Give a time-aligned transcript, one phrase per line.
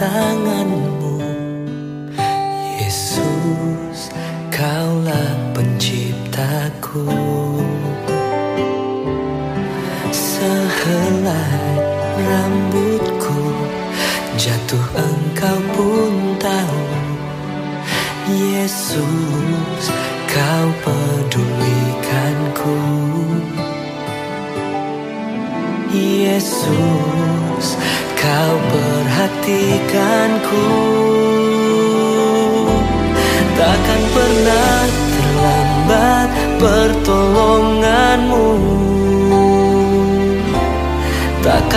[0.00, 0.89] tanganmu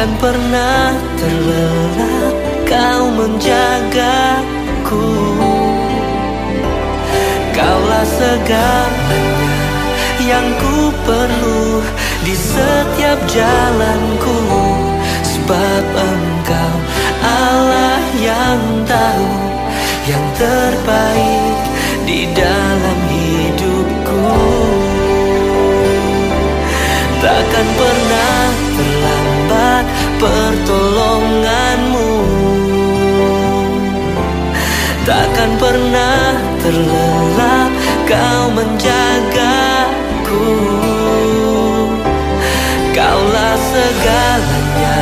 [0.04, 2.36] Takkan pernah terlelap
[2.68, 5.08] kau menjagaku
[7.56, 9.64] Kaulah segalanya
[10.20, 11.80] yang ku perlu
[12.28, 14.44] di setiap jalanku.
[15.24, 16.76] Sebab engkau
[17.24, 19.32] Allah yang tahu
[20.04, 21.64] yang terbaik
[22.04, 24.20] di dalam hidupku.
[27.24, 28.13] Takkan pernah
[30.24, 32.12] pertolonganmu.
[35.04, 37.72] Takkan pernah terlelap
[38.08, 40.48] kau menjagaku.
[42.96, 45.00] Kaulah segalanya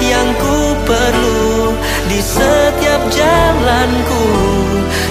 [0.00, 1.76] yang ku perlu
[2.08, 4.24] di setiap jalanku.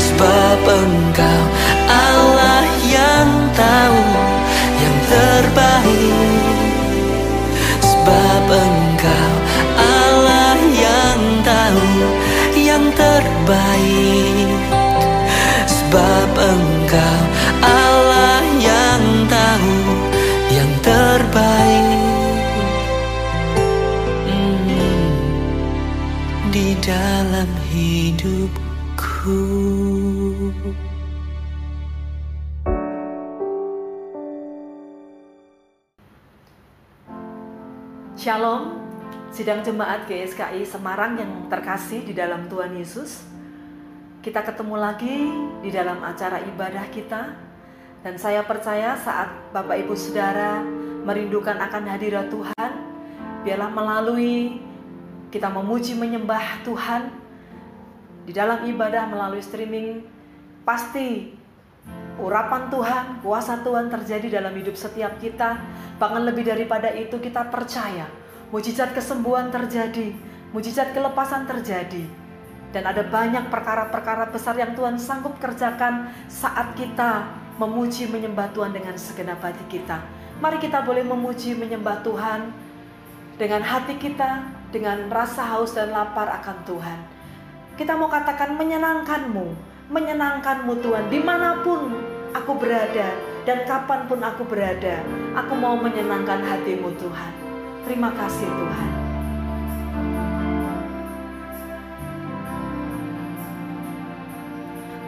[0.02, 1.44] Sebab engkau
[1.86, 4.02] Allah yang tahu
[4.82, 6.42] yang terbaik.
[7.86, 9.43] Sebab engkau
[13.24, 14.60] terbaik.
[15.68, 17.22] Sebab engkau
[17.64, 19.80] Allah yang tahu
[20.52, 21.88] yang terbaik.
[24.28, 25.08] Hmm,
[26.52, 29.40] Di dalam hidupku
[39.44, 43.28] sidang jemaat GSKI Semarang yang terkasih di dalam Tuhan Yesus.
[44.24, 45.20] Kita ketemu lagi
[45.60, 47.36] di dalam acara ibadah kita
[48.08, 50.64] dan saya percaya saat Bapak Ibu Saudara
[51.04, 52.72] merindukan akan hadirat Tuhan,
[53.44, 54.64] biarlah melalui
[55.28, 57.12] kita memuji menyembah Tuhan
[58.24, 60.08] di dalam ibadah melalui streaming
[60.64, 61.36] pasti
[62.16, 65.60] urapan Tuhan, kuasa Tuhan terjadi dalam hidup setiap kita.
[66.00, 68.23] Bahkan lebih daripada itu kita percaya
[68.54, 70.14] mujizat kesembuhan terjadi,
[70.54, 72.06] mujizat kelepasan terjadi.
[72.70, 78.94] Dan ada banyak perkara-perkara besar yang Tuhan sanggup kerjakan saat kita memuji menyembah Tuhan dengan
[78.94, 79.98] segenap hati kita.
[80.38, 82.54] Mari kita boleh memuji menyembah Tuhan
[83.42, 87.00] dengan hati kita, dengan rasa haus dan lapar akan Tuhan.
[87.74, 89.54] Kita mau katakan menyenangkanmu,
[89.90, 91.94] menyenangkanmu Tuhan di mana pun
[92.34, 93.14] aku berada
[93.46, 95.04] dan kapan pun aku berada
[95.38, 97.43] aku mau menyenangkan hatimu Tuhan
[97.84, 98.92] terima kasih Tuhan.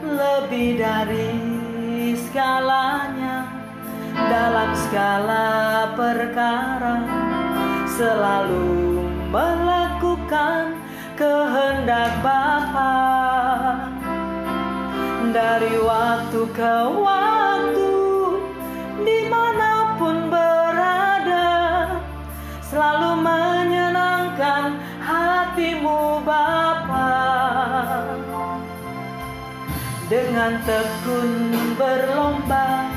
[0.06, 1.34] Lebih dari
[2.16, 3.50] segalanya
[4.16, 5.48] dalam segala
[5.98, 6.98] perkara
[7.96, 9.02] selalu
[9.32, 10.78] melakukan
[11.16, 12.96] kehendak Bapa.
[15.36, 17.96] Dari waktu ke waktu
[19.04, 20.32] di mana pun
[22.76, 27.16] selalu menyenangkan hatimu Bapa.
[30.12, 32.92] Dengan tekun berlomba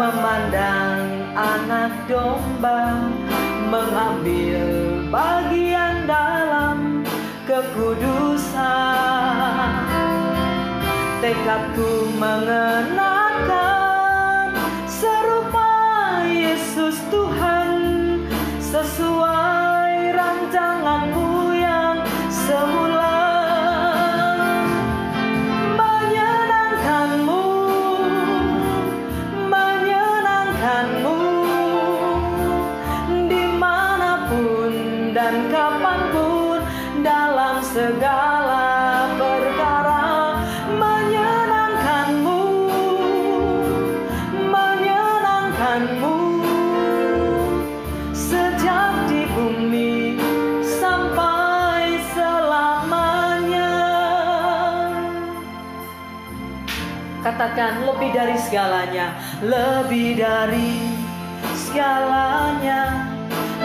[0.00, 3.04] memandang anak domba
[3.68, 4.64] mengambil
[5.12, 7.04] bagian dalam
[7.44, 8.64] kekudusan.
[11.20, 13.35] Tekadku mengenakan
[57.36, 59.12] katakan lebih dari segalanya
[59.44, 60.88] lebih dari
[61.52, 63.12] segalanya.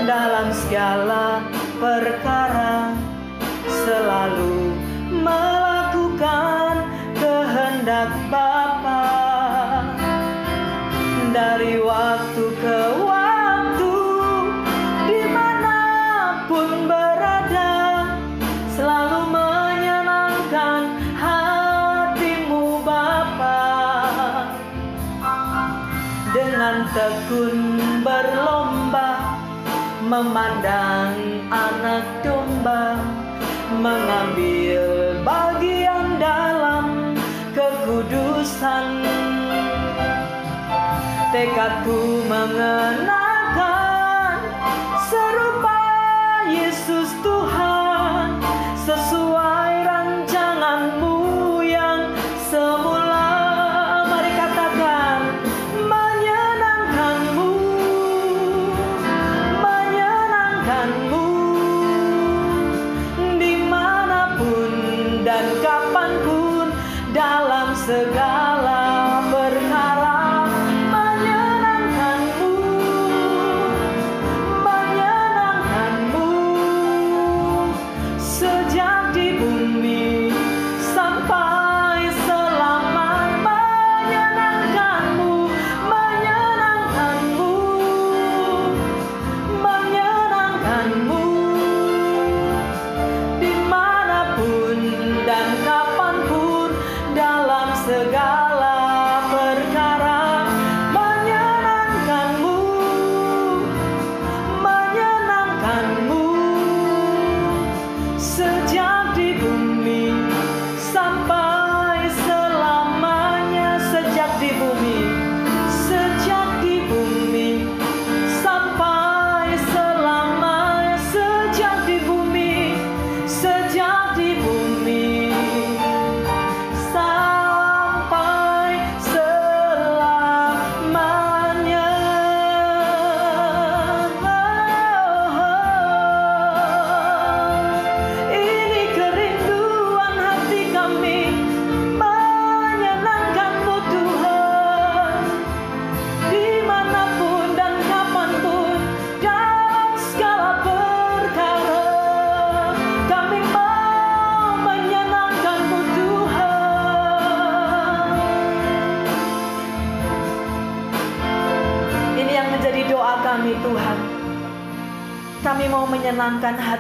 [0.02, 1.46] Dalam segala
[1.80, 2.92] perkara
[3.64, 4.76] selalu
[5.24, 6.84] melakukan
[7.16, 9.08] kehendak Bapa.
[11.32, 13.01] Dari waktu ke waktu
[30.12, 31.16] memandang
[31.48, 33.00] anak domba
[33.80, 37.16] mengambil bagian dalam
[37.56, 39.08] kekudusan.
[41.32, 43.16] Tekadku mengenakan
[45.08, 45.80] serupa
[46.52, 47.01] Yesus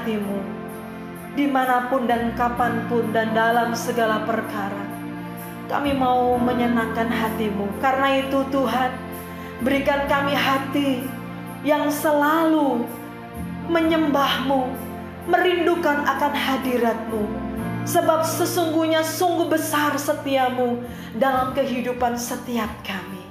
[0.01, 0.41] hatimu,
[1.38, 4.89] di mana pun dan kapan pun dan dalam segala perkara.
[5.70, 8.91] Kami mau menyenangkan hatimu, karena itu Tuhan
[9.62, 11.05] berikan kami hati
[11.62, 12.81] yang selalu
[13.70, 14.74] menyembahmu,
[15.29, 17.24] merindukan akan hadiratmu.
[17.86, 20.81] Sebab sesungguhnya sungguh besar setiamu
[21.17, 23.22] dalam kehidupan setiap kami.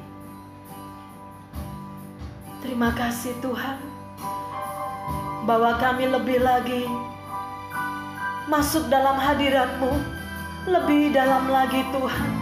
[2.63, 3.90] Terima kasih Tuhan
[5.49, 6.85] Bawa kami lebih lagi
[8.51, 10.21] masuk dalam hadiratmu
[10.69, 12.33] lebih dalam lagi Tuhan.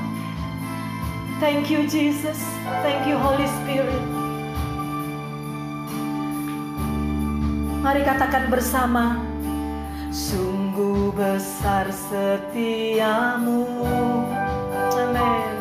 [1.38, 2.42] Thank you Jesus,
[2.82, 4.04] thank you Holy Spirit.
[7.78, 9.22] Mari katakan bersama,
[10.10, 13.62] sungguh besar setiamu.
[14.98, 15.57] Amen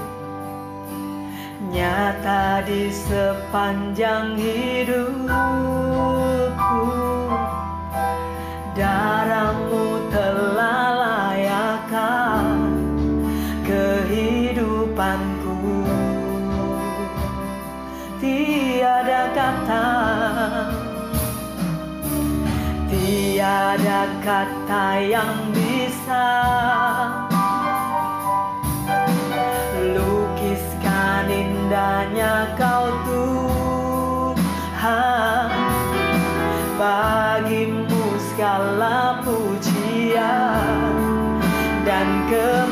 [1.78, 5.22] nyata di sepanjang hidupku
[8.74, 12.74] Darahmu telah layakkan
[13.62, 15.58] kehidupanku.
[18.18, 19.90] Tiada kata
[22.90, 26.26] Tiada kata yang bisa
[31.68, 34.40] indahnya kau Tuhan.
[36.80, 40.96] Bagimu segala pujian
[41.84, 42.67] dan kemuliaan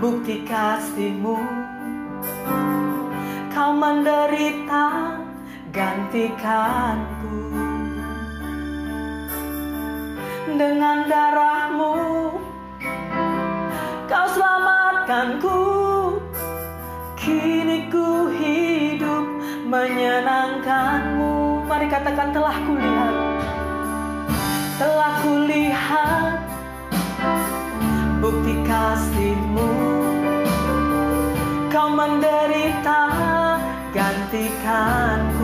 [0.00, 1.36] bukti kasihmu.
[3.52, 5.20] Kau menderita
[5.68, 7.36] gantikanku.
[10.50, 11.94] Dengan darahmu
[14.08, 15.60] Kau selamatkanku.
[17.20, 19.28] Kini ku hidup
[19.68, 21.62] menyenangkanmu.
[21.68, 23.14] Mari katakan telah kulihat
[24.80, 26.39] Telah kulihat
[28.20, 29.68] bukti kasihmu.
[31.72, 33.02] Kau menderita
[33.96, 35.39] gantikan.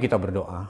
[0.00, 0.64] Kita berdoa.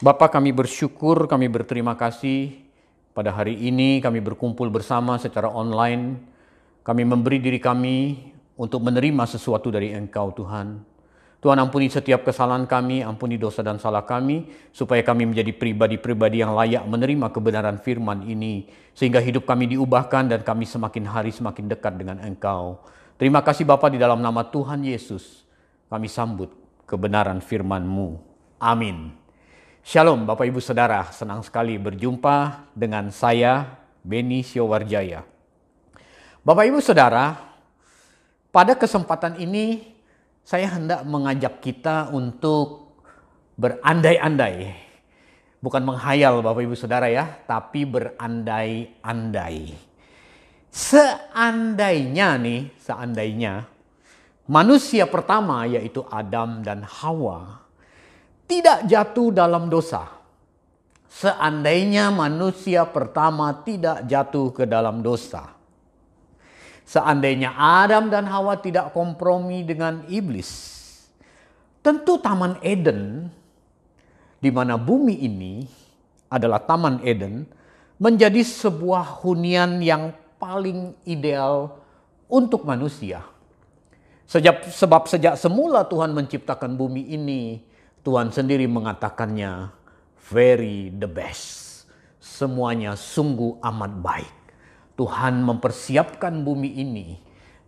[0.00, 2.64] Bapa kami bersyukur, kami berterima kasih
[3.12, 6.16] pada hari ini kami berkumpul bersama secara online.
[6.80, 10.80] Kami memberi diri kami untuk menerima sesuatu dari Engkau Tuhan.
[11.44, 16.56] Tuhan ampuni setiap kesalahan kami, ampuni dosa dan salah kami, supaya kami menjadi pribadi-pribadi yang
[16.56, 22.00] layak menerima kebenaran firman ini, sehingga hidup kami diubahkan dan kami semakin hari semakin dekat
[22.00, 22.80] dengan Engkau.
[23.20, 25.44] Terima kasih Bapa di dalam nama Tuhan Yesus,
[25.90, 26.61] kami sambut
[26.92, 28.20] kebenaran firman-Mu.
[28.60, 29.16] Amin.
[29.80, 35.24] Shalom Bapak Ibu Saudara, senang sekali berjumpa dengan saya, Beni Siowarjaya.
[36.44, 37.40] Bapak Ibu Saudara,
[38.52, 39.88] pada kesempatan ini
[40.44, 42.92] saya hendak mengajak kita untuk
[43.56, 44.76] berandai-andai.
[45.64, 49.72] Bukan menghayal Bapak Ibu Saudara ya, tapi berandai-andai.
[50.68, 53.71] Seandainya nih, seandainya
[54.48, 57.62] manusia pertama yaitu Adam dan Hawa
[58.46, 60.08] tidak jatuh dalam dosa.
[61.12, 65.62] Seandainya manusia pertama tidak jatuh ke dalam dosa
[66.92, 70.52] Seandainya Adam dan Hawa tidak kompromi dengan iblis,
[71.80, 73.32] tentu Taman Eden,
[74.44, 75.64] di mana bumi ini
[76.28, 77.48] adalah Taman Eden,
[77.96, 81.80] menjadi sebuah hunian yang paling ideal
[82.28, 83.24] untuk manusia.
[84.32, 87.60] Sejak, sebab sejak semula Tuhan menciptakan bumi ini,
[88.00, 89.68] Tuhan sendiri mengatakannya
[90.32, 91.84] very the best.
[92.16, 94.36] Semuanya sungguh amat baik.
[94.96, 97.20] Tuhan mempersiapkan bumi ini,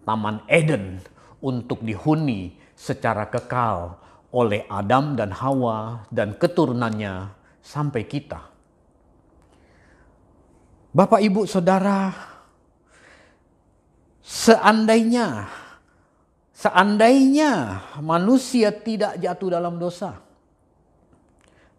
[0.08, 1.04] Taman Eden,
[1.44, 4.00] untuk dihuni secara kekal
[4.32, 7.28] oleh Adam dan Hawa dan keturunannya
[7.60, 8.40] sampai kita.
[10.96, 12.08] Bapak, ibu, saudara,
[14.24, 15.60] seandainya
[16.64, 20.16] seandainya manusia tidak jatuh dalam dosa,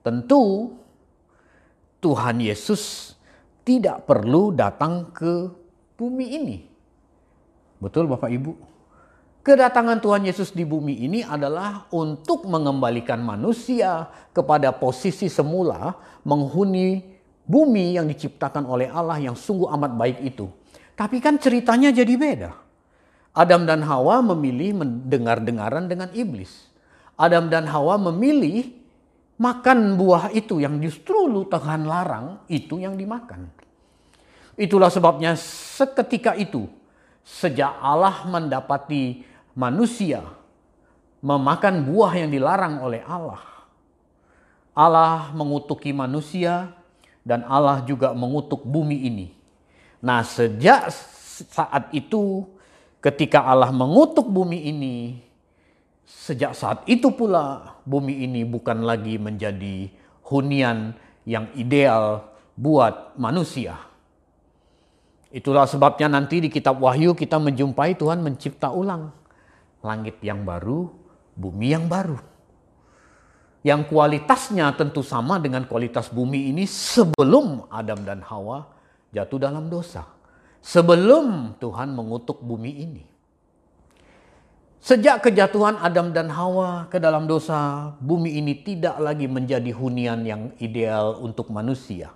[0.06, 0.78] tentu
[1.98, 3.18] Tuhan Yesus
[3.66, 5.50] tidak perlu datang ke
[5.98, 6.58] bumi ini.
[7.82, 8.54] Betul Bapak Ibu?
[9.42, 17.02] Kedatangan Tuhan Yesus di bumi ini adalah untuk mengembalikan manusia kepada posisi semula menghuni
[17.46, 20.50] bumi yang diciptakan oleh Allah yang sungguh amat baik itu.
[20.98, 22.65] Tapi kan ceritanya jadi beda.
[23.36, 26.72] Adam dan Hawa memilih mendengar-dengaran dengan iblis.
[27.20, 28.72] Adam dan Hawa memilih
[29.36, 33.52] makan buah itu yang justru lu Tuhan larang, itu yang dimakan.
[34.56, 36.72] Itulah sebabnya seketika itu,
[37.28, 40.24] sejak Allah mendapati manusia
[41.20, 43.44] memakan buah yang dilarang oleh Allah,
[44.72, 46.72] Allah mengutuki manusia
[47.26, 49.28] dan Allah juga mengutuk bumi ini.
[50.00, 50.94] Nah, sejak
[51.52, 52.46] saat itu,
[53.06, 55.26] ketika Allah mengutuk bumi ini,
[56.06, 59.90] Sejak saat itu pula bumi ini bukan lagi menjadi
[60.30, 60.94] hunian
[61.26, 63.74] yang ideal buat manusia.
[65.34, 69.10] Itulah sebabnya nanti di kitab Wahyu kita menjumpai Tuhan mencipta ulang
[69.82, 70.94] langit yang baru,
[71.34, 72.22] bumi yang baru.
[73.66, 78.62] Yang kualitasnya tentu sama dengan kualitas bumi ini sebelum Adam dan Hawa
[79.10, 80.15] jatuh dalam dosa.
[80.66, 83.06] Sebelum Tuhan mengutuk bumi ini.
[84.82, 90.50] Sejak kejatuhan Adam dan Hawa ke dalam dosa, bumi ini tidak lagi menjadi hunian yang
[90.58, 92.10] ideal untuk manusia.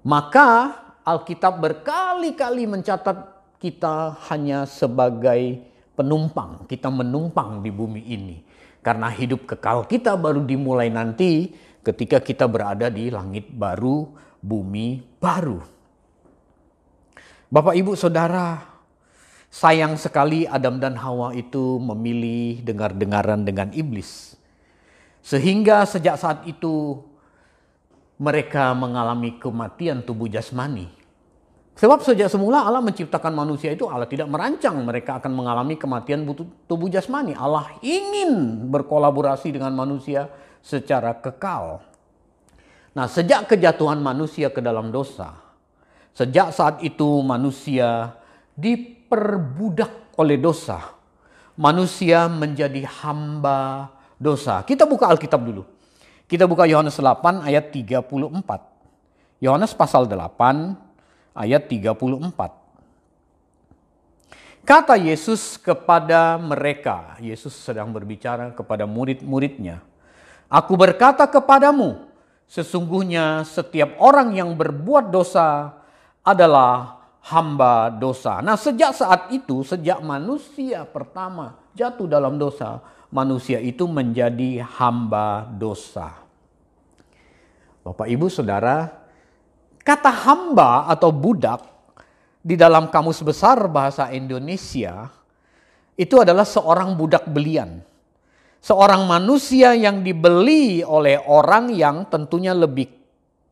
[0.00, 5.60] Maka Alkitab berkali-kali mencatat kita hanya sebagai
[5.92, 6.64] penumpang.
[6.64, 8.36] Kita menumpang di bumi ini.
[8.80, 11.52] Karena hidup kekal kita baru dimulai nanti
[11.84, 14.08] ketika kita berada di langit baru,
[14.40, 15.75] bumi baru.
[17.56, 18.76] Bapak, Ibu, Saudara,
[19.56, 24.36] Sayang sekali Adam dan Hawa itu memilih dengar-dengaran dengan iblis.
[25.24, 27.00] Sehingga sejak saat itu
[28.20, 30.92] mereka mengalami kematian tubuh jasmani.
[31.80, 36.28] Sebab sejak semula Allah menciptakan manusia itu Allah tidak merancang mereka akan mengalami kematian
[36.68, 37.32] tubuh jasmani.
[37.32, 40.28] Allah ingin berkolaborasi dengan manusia
[40.60, 41.80] secara kekal.
[42.92, 45.45] Nah, sejak kejatuhan manusia ke dalam dosa,
[46.16, 48.16] sejak saat itu manusia
[48.56, 50.82] di diperbudak oleh dosa.
[51.56, 54.66] Manusia menjadi hamba dosa.
[54.66, 55.62] Kita buka Alkitab dulu.
[56.26, 58.02] Kita buka Yohanes 8 ayat 34.
[59.40, 60.74] Yohanes pasal 8
[61.38, 62.66] ayat 34.
[64.66, 69.78] Kata Yesus kepada mereka, Yesus sedang berbicara kepada murid-muridnya.
[70.50, 72.10] Aku berkata kepadamu,
[72.50, 75.78] sesungguhnya setiap orang yang berbuat dosa
[76.26, 76.98] adalah
[77.30, 78.42] hamba dosa.
[78.42, 82.82] Nah, sejak saat itu, sejak manusia pertama jatuh dalam dosa,
[83.14, 86.18] manusia itu menjadi hamba dosa.
[87.86, 88.90] Bapak, ibu, saudara,
[89.86, 91.62] kata hamba atau budak
[92.42, 95.06] di dalam kamus besar bahasa Indonesia
[95.94, 97.82] itu adalah seorang budak belian.
[98.58, 102.90] Seorang manusia yang dibeli oleh orang yang tentunya lebih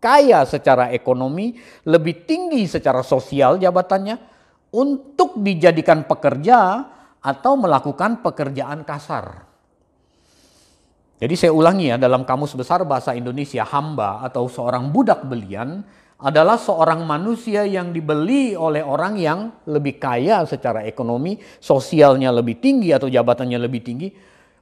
[0.04, 1.56] kaya secara ekonomi,
[1.88, 4.20] lebih tinggi secara sosial jabatannya,
[4.76, 6.84] untuk dijadikan pekerja
[7.24, 9.48] atau melakukan pekerjaan kasar.
[11.16, 15.80] Jadi saya ulangi ya, dalam kamus besar bahasa Indonesia, hamba atau seorang budak belian
[16.20, 22.92] adalah seorang manusia yang dibeli oleh orang yang lebih kaya secara ekonomi, sosialnya lebih tinggi
[22.92, 24.08] atau jabatannya lebih tinggi,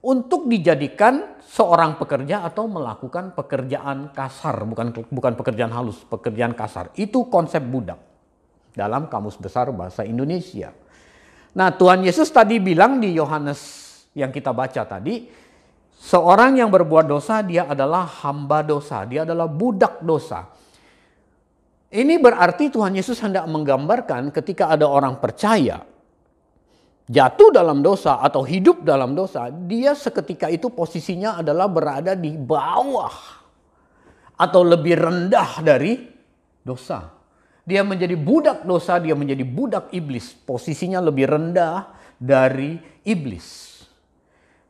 [0.02, 6.90] untuk dijadikan seorang pekerja atau melakukan pekerjaan kasar, bukan bukan pekerjaan halus, pekerjaan kasar.
[6.98, 8.02] Itu konsep budak
[8.74, 10.74] dalam kamus besar bahasa Indonesia.
[11.54, 13.60] Nah, Tuhan Yesus tadi bilang di Yohanes
[14.18, 15.28] yang kita baca tadi,
[16.00, 20.50] seorang yang berbuat dosa dia adalah hamba dosa, dia adalah budak dosa.
[21.92, 25.91] Ini berarti Tuhan Yesus hendak menggambarkan ketika ada orang percaya
[27.12, 33.12] jatuh dalam dosa atau hidup dalam dosa, dia seketika itu posisinya adalah berada di bawah
[34.40, 36.08] atau lebih rendah dari
[36.64, 37.12] dosa.
[37.62, 40.34] Dia menjadi budak dosa, dia menjadi budak iblis.
[40.34, 43.78] Posisinya lebih rendah dari iblis.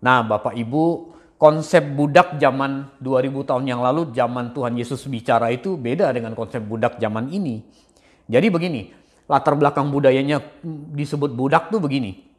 [0.04, 5.80] Nah, Bapak Ibu, konsep budak zaman 2000 tahun yang lalu, zaman Tuhan Yesus bicara itu
[5.80, 7.64] beda dengan konsep budak zaman ini.
[8.28, 8.92] Jadi begini,
[9.24, 10.42] latar belakang budayanya
[10.92, 12.31] disebut budak tuh begini.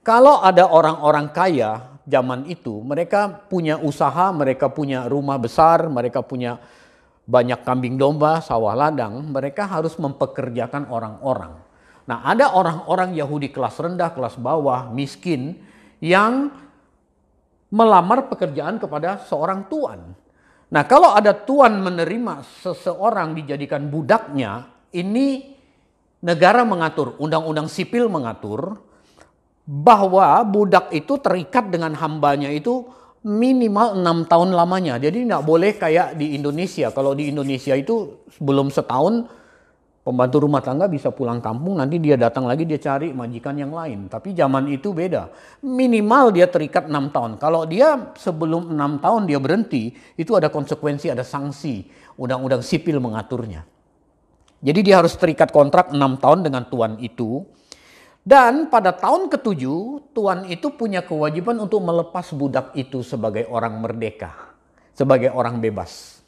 [0.00, 6.56] Kalau ada orang-orang kaya zaman itu, mereka punya usaha, mereka punya rumah besar, mereka punya
[7.28, 11.52] banyak kambing domba, sawah ladang, mereka harus mempekerjakan orang-orang.
[12.08, 15.60] Nah, ada orang-orang Yahudi kelas rendah, kelas bawah, miskin
[16.02, 16.50] yang
[17.70, 20.16] melamar pekerjaan kepada seorang tuan.
[20.74, 25.54] Nah, kalau ada tuan menerima seseorang dijadikan budaknya, ini
[26.24, 28.89] negara mengatur, undang-undang sipil mengatur
[29.70, 32.90] bahwa budak itu terikat dengan hambanya itu
[33.22, 34.98] minimal enam tahun lamanya.
[34.98, 36.90] Jadi nggak boleh kayak di Indonesia.
[36.90, 39.30] Kalau di Indonesia itu belum setahun
[40.02, 44.10] pembantu rumah tangga bisa pulang kampung, nanti dia datang lagi dia cari majikan yang lain.
[44.10, 45.30] Tapi zaman itu beda.
[45.62, 47.38] Minimal dia terikat enam tahun.
[47.38, 51.86] Kalau dia sebelum enam tahun dia berhenti, itu ada konsekuensi, ada sanksi.
[52.18, 53.62] Undang-undang sipil mengaturnya.
[54.60, 57.46] Jadi dia harus terikat kontrak enam tahun dengan tuan itu.
[58.20, 64.52] Dan pada tahun ketujuh, tuan itu punya kewajiban untuk melepas budak itu sebagai orang merdeka,
[64.92, 66.20] sebagai orang bebas.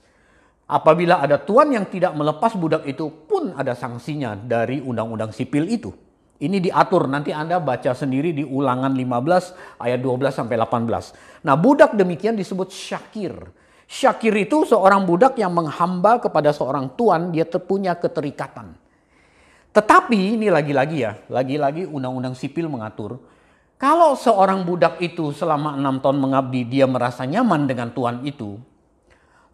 [0.65, 5.93] Apabila ada tuan yang tidak melepas budak itu pun ada sanksinya dari undang-undang sipil itu.
[6.43, 11.45] Ini diatur, nanti Anda baca sendiri di ulangan 15 ayat 12 sampai 18.
[11.45, 13.37] Nah budak demikian disebut syakir.
[13.85, 18.82] Syakir itu seorang budak yang menghamba kepada seorang tuan, dia punya keterikatan.
[19.73, 23.17] Tetapi ini lagi-lagi ya, lagi-lagi undang-undang sipil mengatur.
[23.81, 28.61] Kalau seorang budak itu selama enam tahun mengabdi, dia merasa nyaman dengan tuan itu.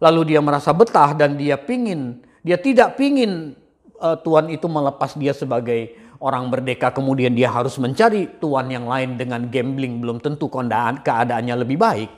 [0.03, 3.55] Lalu dia merasa betah dan dia pingin, dia tidak pingin
[3.97, 6.91] uh, tuan itu melepas dia sebagai orang merdeka.
[6.91, 12.11] Kemudian dia harus mencari tuan yang lain dengan gambling, belum tentu keadaan, keadaannya lebih baik.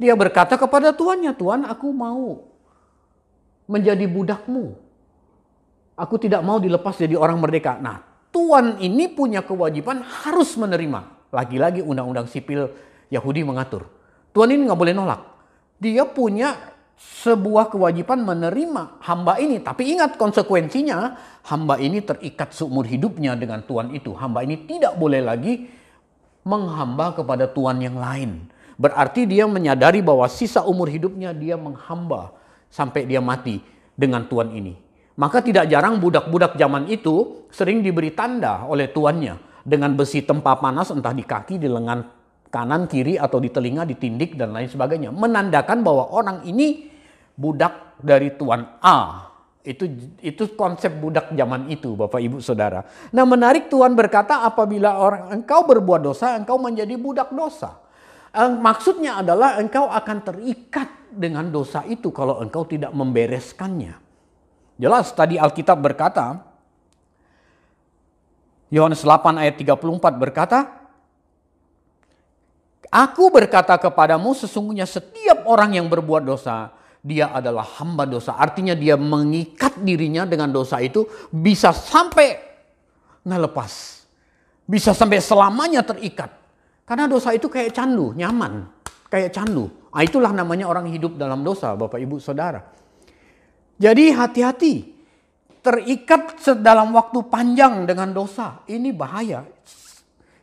[0.00, 2.40] Dia berkata kepada tuannya, Tuan aku mau
[3.68, 4.87] menjadi budakmu
[5.98, 7.82] Aku tidak mau dilepas jadi orang merdeka.
[7.82, 11.32] Nah, Tuan ini punya kewajiban harus menerima.
[11.34, 12.70] Lagi-lagi undang-undang sipil
[13.10, 13.88] Yahudi mengatur.
[14.30, 15.20] Tuan ini nggak boleh nolak.
[15.80, 16.54] Dia punya
[16.98, 19.62] sebuah kewajiban menerima hamba ini.
[19.62, 24.14] Tapi ingat konsekuensinya, hamba ini terikat seumur hidupnya dengan Tuan itu.
[24.14, 25.66] Hamba ini tidak boleh lagi
[26.42, 28.50] menghamba kepada Tuan yang lain.
[28.78, 32.30] Berarti dia menyadari bahwa sisa umur hidupnya dia menghamba
[32.70, 33.58] sampai dia mati
[33.98, 34.87] dengan Tuan ini.
[35.18, 40.94] Maka tidak jarang budak-budak zaman itu sering diberi tanda oleh tuannya dengan besi tempa panas
[40.94, 42.06] entah di kaki, di lengan
[42.48, 45.10] kanan, kiri atau di telinga, di tindik dan lain sebagainya.
[45.10, 46.86] Menandakan bahwa orang ini
[47.34, 49.26] budak dari tuan A.
[49.66, 49.90] Itu
[50.22, 52.86] itu konsep budak zaman itu, Bapak Ibu Saudara.
[53.10, 57.74] Nah, menarik Tuhan berkata apabila orang engkau berbuat dosa, engkau menjadi budak dosa.
[58.38, 64.07] Maksudnya adalah engkau akan terikat dengan dosa itu kalau engkau tidak membereskannya.
[64.78, 66.38] Jelas tadi Alkitab berkata,
[68.70, 69.74] Yohanes 8 ayat 34
[70.14, 70.78] berkata,
[72.88, 76.72] Aku berkata kepadamu sesungguhnya setiap orang yang berbuat dosa,
[77.04, 78.38] dia adalah hamba dosa.
[78.38, 82.40] Artinya dia mengikat dirinya dengan dosa itu bisa sampai
[83.28, 83.72] nggak lepas.
[84.64, 86.32] Bisa sampai selamanya terikat.
[86.88, 88.68] Karena dosa itu kayak candu, nyaman.
[89.12, 89.68] Kayak candu.
[89.92, 92.77] Nah, itulah namanya orang hidup dalam dosa, Bapak Ibu Saudara.
[93.78, 94.74] Jadi hati-hati.
[95.62, 98.62] Terikat dalam waktu panjang dengan dosa.
[98.66, 99.46] Ini bahaya.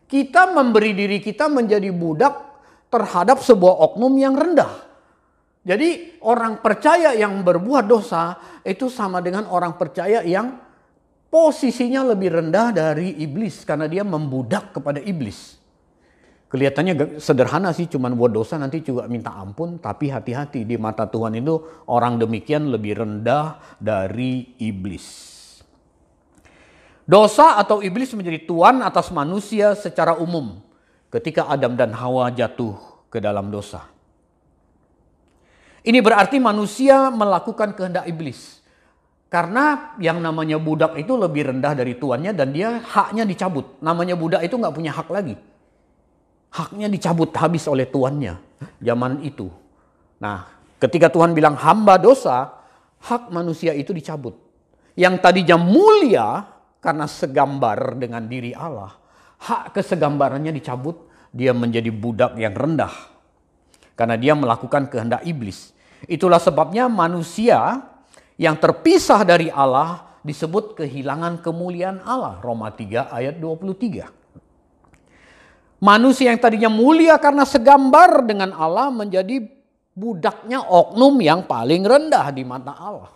[0.05, 2.35] Kita memberi diri kita menjadi budak
[2.87, 4.85] terhadap sebuah oknum yang rendah.
[5.65, 10.61] Jadi orang percaya yang berbuat dosa itu sama dengan orang percaya yang
[11.25, 15.57] posisinya lebih rendah dari iblis karena dia membudak kepada iblis.
[16.55, 21.35] Kelihatannya sederhana sih cuman buat dosa nanti juga minta ampun tapi hati-hati di mata Tuhan
[21.35, 25.03] itu orang demikian lebih rendah dari iblis.
[27.03, 30.63] Dosa atau iblis menjadi tuan atas manusia secara umum
[31.11, 32.79] ketika Adam dan Hawa jatuh
[33.11, 33.91] ke dalam dosa.
[35.83, 38.63] Ini berarti manusia melakukan kehendak iblis.
[39.27, 43.75] Karena yang namanya budak itu lebih rendah dari tuannya dan dia haknya dicabut.
[43.83, 45.35] Namanya budak itu nggak punya hak lagi.
[46.51, 48.39] Haknya dicabut habis oleh tuannya
[48.79, 49.51] zaman itu.
[50.19, 50.47] Nah,
[50.79, 52.53] ketika Tuhan bilang hamba dosa,
[53.03, 54.35] hak manusia itu dicabut.
[54.95, 56.47] Yang tadinya mulia
[56.79, 58.95] karena segambar dengan diri Allah,
[59.43, 62.93] hak kesegambarannya dicabut, dia menjadi budak yang rendah.
[63.95, 65.75] Karena dia melakukan kehendak iblis.
[66.07, 67.83] Itulah sebabnya manusia
[68.35, 72.39] yang terpisah dari Allah disebut kehilangan kemuliaan Allah.
[72.43, 74.24] Roma 3 ayat 23.
[75.85, 79.45] Manusia yang tadinya mulia karena segambar dengan Allah menjadi
[79.93, 83.13] budaknya oknum yang paling rendah di mata Allah.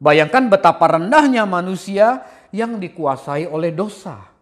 [0.00, 2.24] Bayangkan betapa rendahnya manusia
[2.56, 4.32] yang dikuasai oleh dosa.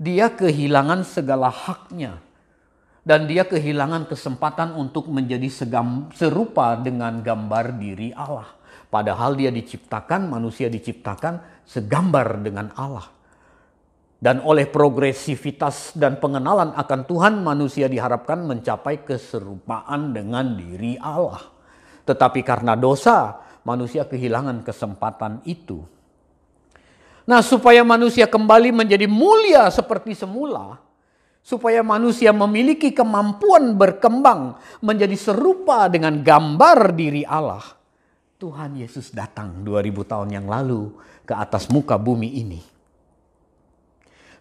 [0.00, 2.16] Dia kehilangan segala haknya
[3.04, 8.48] dan dia kehilangan kesempatan untuk menjadi segam, serupa dengan gambar diri Allah.
[8.88, 13.17] Padahal dia diciptakan, manusia diciptakan segambar dengan Allah.
[14.18, 21.38] Dan oleh progresivitas dan pengenalan akan Tuhan, manusia diharapkan mencapai keserupaan dengan diri Allah.
[22.02, 25.86] Tetapi karena dosa, manusia kehilangan kesempatan itu.
[27.30, 30.82] Nah, supaya manusia kembali menjadi mulia seperti semula,
[31.44, 37.62] supaya manusia memiliki kemampuan berkembang menjadi serupa dengan gambar diri Allah.
[38.40, 40.90] Tuhan Yesus datang 2000 tahun yang lalu
[41.22, 42.77] ke atas muka bumi ini.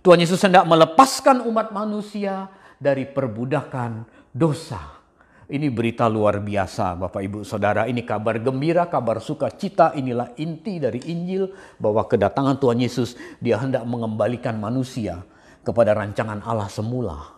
[0.02, 4.98] Tuhan Yesus hendak melepaskan umat manusia dari perbudakan dosa.
[5.48, 7.88] Ini berita luar biasa Bapak Ibu Saudara.
[7.88, 9.96] Ini kabar gembira, kabar sukacita.
[9.96, 11.48] Inilah inti dari Injil
[11.80, 15.24] bahwa kedatangan Tuhan Yesus dia hendak mengembalikan manusia
[15.64, 17.38] kepada rancangan Allah semula.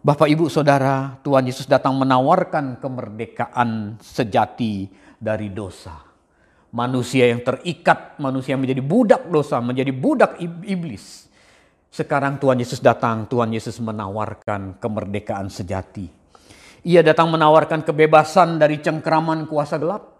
[0.00, 4.88] Bapak, ibu, saudara, Tuhan Yesus datang menawarkan kemerdekaan sejati
[5.20, 6.09] dari dosa.
[6.70, 11.26] Manusia yang terikat, manusia yang menjadi budak dosa, menjadi budak iblis.
[11.90, 16.06] Sekarang Tuhan Yesus datang, Tuhan Yesus menawarkan kemerdekaan sejati.
[16.86, 20.16] Ia datang menawarkan kebebasan dari cengkeraman kuasa gelap.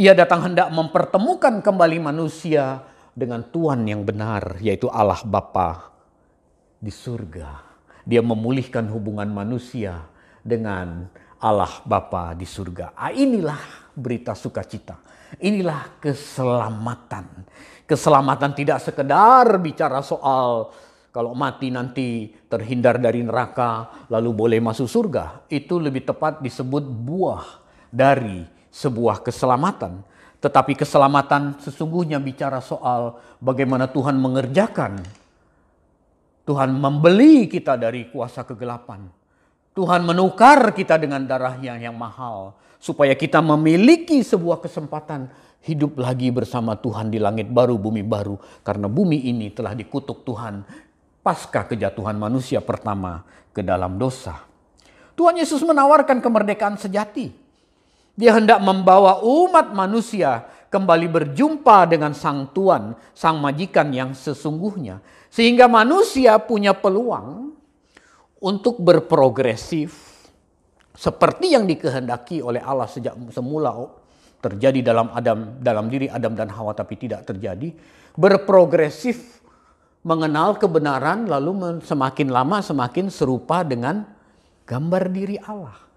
[0.00, 2.80] Ia datang hendak mempertemukan kembali manusia
[3.12, 5.92] dengan Tuhan yang benar, yaitu Allah Bapa
[6.78, 7.66] di surga.
[8.08, 10.06] Dia memulihkan hubungan manusia
[10.40, 11.04] dengan
[11.38, 12.96] Allah Bapa di surga.
[12.96, 15.02] Ah, inilah berita sukacita.
[15.42, 17.44] Inilah keselamatan.
[17.84, 20.70] Keselamatan tidak sekedar bicara soal
[21.08, 25.44] kalau mati nanti terhindar dari neraka lalu boleh masuk surga.
[25.50, 27.44] Itu lebih tepat disebut buah
[27.90, 30.04] dari sebuah keselamatan.
[30.38, 35.02] Tetapi keselamatan sesungguhnya bicara soal bagaimana Tuhan mengerjakan.
[36.46, 39.10] Tuhan membeli kita dari kuasa kegelapan.
[39.74, 42.54] Tuhan menukar kita dengan darahnya yang mahal.
[42.78, 45.26] Supaya kita memiliki sebuah kesempatan
[45.66, 48.38] hidup lagi bersama Tuhan di langit baru, bumi baru.
[48.62, 50.62] Karena bumi ini telah dikutuk Tuhan
[51.20, 54.46] pasca kejatuhan manusia pertama ke dalam dosa.
[55.18, 57.48] Tuhan Yesus menawarkan kemerdekaan sejati
[58.18, 60.42] dia hendak membawa umat manusia
[60.74, 64.98] kembali berjumpa dengan sang tuan, sang majikan yang sesungguhnya.
[65.30, 67.54] Sehingga manusia punya peluang
[68.42, 70.07] untuk berprogresif
[70.98, 73.70] seperti yang dikehendaki oleh Allah sejak semula
[74.42, 77.70] terjadi dalam Adam dalam diri Adam dan Hawa tapi tidak terjadi
[78.18, 79.38] berprogresif
[80.02, 84.02] mengenal kebenaran lalu semakin lama semakin serupa dengan
[84.66, 85.88] gambar diri Allah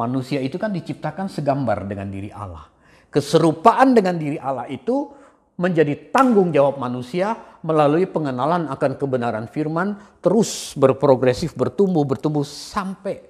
[0.00, 2.70] Manusia itu kan diciptakan segambar dengan diri Allah.
[3.10, 5.10] Keserupaan dengan diri Allah itu
[5.58, 13.20] menjadi tanggung jawab manusia melalui pengenalan akan kebenaran firman terus berprogresif bertumbuh bertumbuh sampai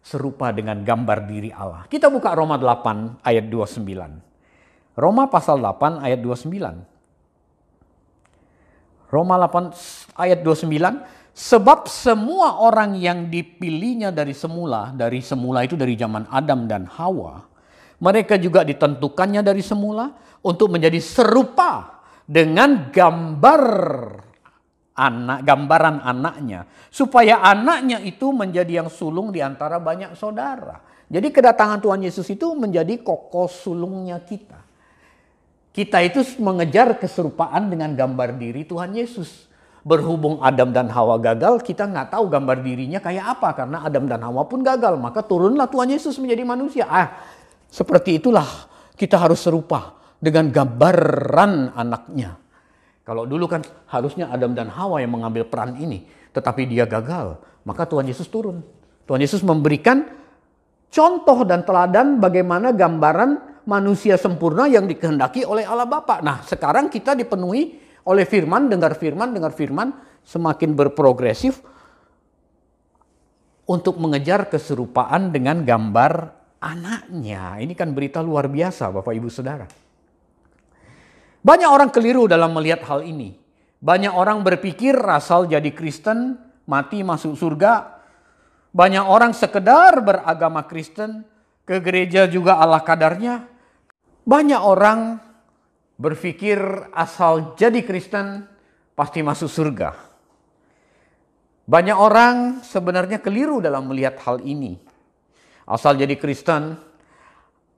[0.00, 1.84] serupa dengan gambar diri Allah.
[1.86, 4.96] Kita buka Roma 8 ayat 29.
[4.96, 6.44] Roma pasal 8 ayat 29.
[9.10, 15.94] Roma 8 ayat 29 Sebab semua orang yang dipilihnya dari semula, dari semula itu dari
[15.94, 17.46] zaman Adam dan Hawa,
[18.02, 20.10] mereka juga ditentukannya dari semula
[20.42, 23.62] untuk menjadi serupa dengan gambar
[25.00, 30.84] anak, gambaran anaknya, supaya anaknya itu menjadi yang sulung di antara banyak saudara.
[31.10, 34.60] Jadi kedatangan Tuhan Yesus itu menjadi kokoh sulungnya kita.
[35.70, 39.50] Kita itu mengejar keserupaan dengan gambar diri Tuhan Yesus.
[39.80, 44.20] Berhubung Adam dan Hawa gagal, kita nggak tahu gambar dirinya kayak apa karena Adam dan
[44.20, 45.00] Hawa pun gagal.
[45.00, 46.84] Maka turunlah Tuhan Yesus menjadi manusia.
[46.84, 47.16] Ah,
[47.72, 48.44] seperti itulah
[48.94, 52.36] kita harus serupa dengan gambaran anaknya.
[53.10, 57.42] Kalau dulu kan harusnya Adam dan Hawa yang mengambil peran ini, tetapi dia gagal.
[57.66, 58.62] Maka Tuhan Yesus turun.
[59.02, 60.06] Tuhan Yesus memberikan
[60.86, 66.22] contoh dan teladan bagaimana gambaran manusia sempurna yang dikehendaki oleh Allah Bapa.
[66.22, 69.90] Nah, sekarang kita dipenuhi oleh firman, dengar firman, dengar firman,
[70.22, 71.66] semakin berprogresif
[73.66, 76.30] untuk mengejar keserupaan dengan gambar
[76.62, 77.58] anaknya.
[77.58, 79.79] Ini kan berita luar biasa Bapak Ibu Saudara.
[81.40, 83.36] Banyak orang keliru dalam melihat hal ini.
[83.80, 86.36] Banyak orang berpikir asal jadi Kristen,
[86.68, 87.96] mati masuk surga.
[88.76, 91.24] Banyak orang sekedar beragama Kristen,
[91.64, 93.46] ke gereja juga Allah kadarnya.
[94.26, 95.22] Banyak orang
[95.96, 96.58] berpikir
[96.92, 98.48] asal jadi Kristen
[98.98, 99.96] pasti masuk surga.
[101.70, 104.74] Banyak orang sebenarnya keliru dalam melihat hal ini.
[105.62, 106.74] Asal jadi Kristen,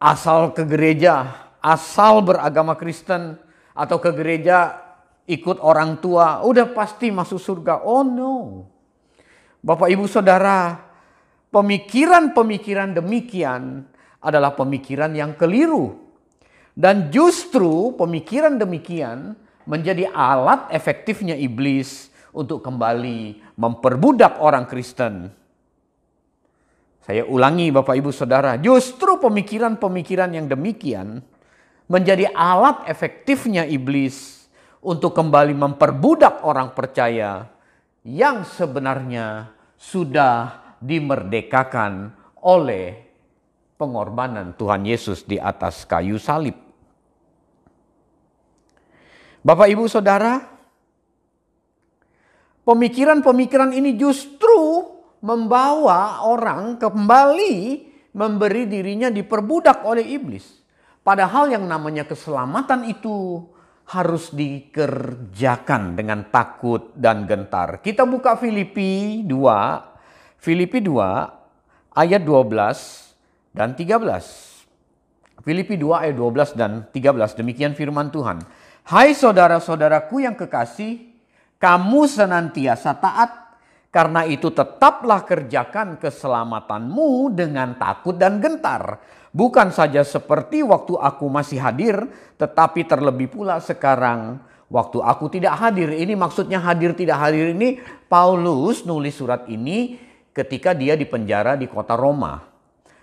[0.00, 1.28] asal ke gereja,
[1.60, 3.36] asal beragama Kristen,
[3.72, 4.78] atau ke gereja
[5.26, 7.84] ikut orang tua, udah pasti masuk surga.
[7.86, 8.66] Oh no.
[9.62, 10.74] Bapak Ibu Saudara,
[11.54, 13.86] pemikiran-pemikiran demikian
[14.18, 15.98] adalah pemikiran yang keliru.
[16.72, 19.36] Dan justru pemikiran demikian
[19.68, 25.28] menjadi alat efektifnya iblis untuk kembali memperbudak orang Kristen.
[27.02, 31.20] Saya ulangi Bapak Ibu Saudara, justru pemikiran-pemikiran yang demikian
[31.92, 34.48] menjadi alat efektifnya iblis
[34.80, 37.52] untuk kembali memperbudak orang percaya
[38.00, 42.96] yang sebenarnya sudah dimerdekakan oleh
[43.76, 46.56] pengorbanan Tuhan Yesus di atas kayu salib.
[49.44, 50.38] Bapak, ibu, saudara,
[52.64, 54.88] pemikiran-pemikiran ini justru
[55.20, 57.84] membawa orang kembali
[58.16, 60.61] memberi dirinya diperbudak oleh iblis.
[61.02, 63.42] Padahal yang namanya keselamatan itu
[63.90, 67.82] harus dikerjakan dengan takut dan gentar.
[67.82, 75.42] Kita buka Filipi 2, Filipi 2 ayat 12 dan 13.
[75.42, 78.38] Filipi 2 ayat 12 dan 13 demikian firman Tuhan.
[78.86, 81.02] Hai saudara-saudaraku yang kekasih,
[81.58, 83.58] kamu senantiasa taat
[83.90, 91.56] karena itu tetaplah kerjakan keselamatanmu dengan takut dan gentar Bukan saja seperti waktu aku masih
[91.56, 92.04] hadir,
[92.36, 94.36] tetapi terlebih pula sekarang
[94.68, 95.88] waktu aku tidak hadir.
[95.88, 97.80] Ini maksudnya hadir tidak hadir ini
[98.12, 99.96] Paulus nulis surat ini
[100.36, 102.44] ketika dia di penjara di kota Roma.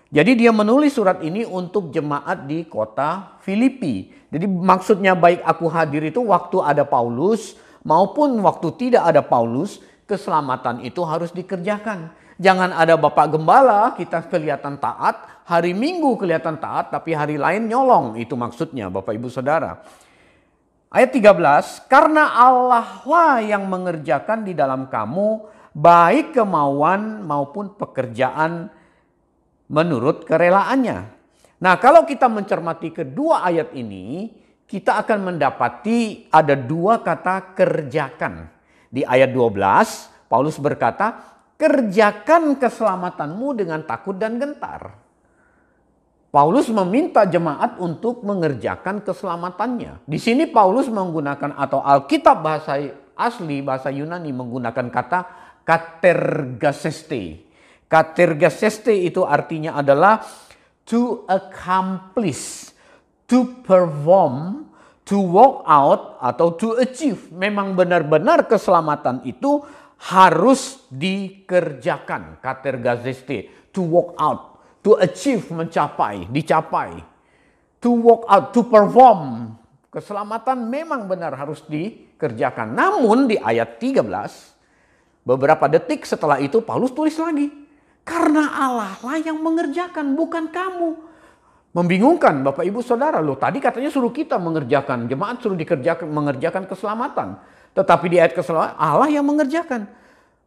[0.09, 4.09] Jadi dia menulis surat ini untuk jemaat di kota Filipi.
[4.29, 10.81] Jadi maksudnya baik aku hadir itu waktu ada Paulus maupun waktu tidak ada Paulus, keselamatan
[10.81, 12.09] itu harus dikerjakan.
[12.39, 18.15] Jangan ada bapak gembala, kita kelihatan taat, hari minggu kelihatan taat, tapi hari lain nyolong.
[18.15, 19.83] Itu maksudnya Bapak Ibu Saudara.
[20.87, 28.71] Ayat 13, karena Allah lah yang mengerjakan di dalam kamu baik kemauan maupun pekerjaan
[29.67, 30.97] menurut kerelaannya.
[31.59, 34.31] Nah kalau kita mencermati kedua ayat ini,
[34.63, 38.47] kita akan mendapati ada dua kata kerjakan.
[38.89, 41.28] Di ayat 12, Paulus berkata,
[41.59, 44.95] kerjakan keselamatanmu dengan takut dan gentar.
[46.29, 50.07] Paulus meminta jemaat untuk mengerjakan keselamatannya.
[50.07, 52.79] Di sini Paulus menggunakan atau Alkitab bahasa
[53.19, 55.19] asli bahasa Yunani menggunakan kata
[55.67, 57.43] katergaseste.
[57.89, 60.21] Katergaseste itu artinya adalah
[60.85, 62.71] to accomplish,
[63.25, 64.69] to perform,
[65.01, 67.33] to walk out atau to achieve.
[67.33, 69.65] Memang benar-benar keselamatan itu
[69.99, 72.39] harus dikerjakan.
[72.39, 77.03] Katergazeste, to walk out, to achieve, mencapai, dicapai.
[77.83, 79.55] To walk out, to perform.
[79.89, 82.75] Keselamatan memang benar harus dikerjakan.
[82.75, 84.03] Namun di ayat 13,
[85.23, 87.47] beberapa detik setelah itu Paulus tulis lagi.
[88.03, 90.89] Karena Allah lah yang mengerjakan, bukan kamu.
[91.69, 93.37] Membingungkan Bapak Ibu Saudara loh.
[93.37, 95.05] Tadi katanya suruh kita mengerjakan.
[95.05, 97.37] Jemaat suruh dikerjakan mengerjakan keselamatan.
[97.79, 99.87] Tetapi di ayat keselamatan Allah yang mengerjakan.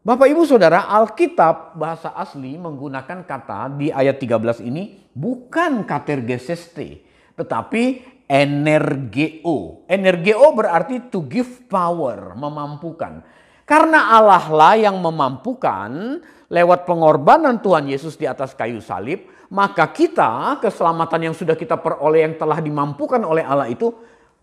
[0.05, 7.01] Bapak Ibu Saudara, Alkitab bahasa asli menggunakan kata di ayat 13 ini bukan katergeseste,
[7.33, 9.87] tetapi energeo.
[9.89, 13.24] Energeo berarti to give power, memampukan.
[13.62, 16.20] Karena Allah lah yang memampukan
[16.53, 22.28] lewat pengorbanan Tuhan Yesus di atas kayu salib, maka kita keselamatan yang sudah kita peroleh
[22.28, 23.93] yang telah dimampukan oleh Allah itu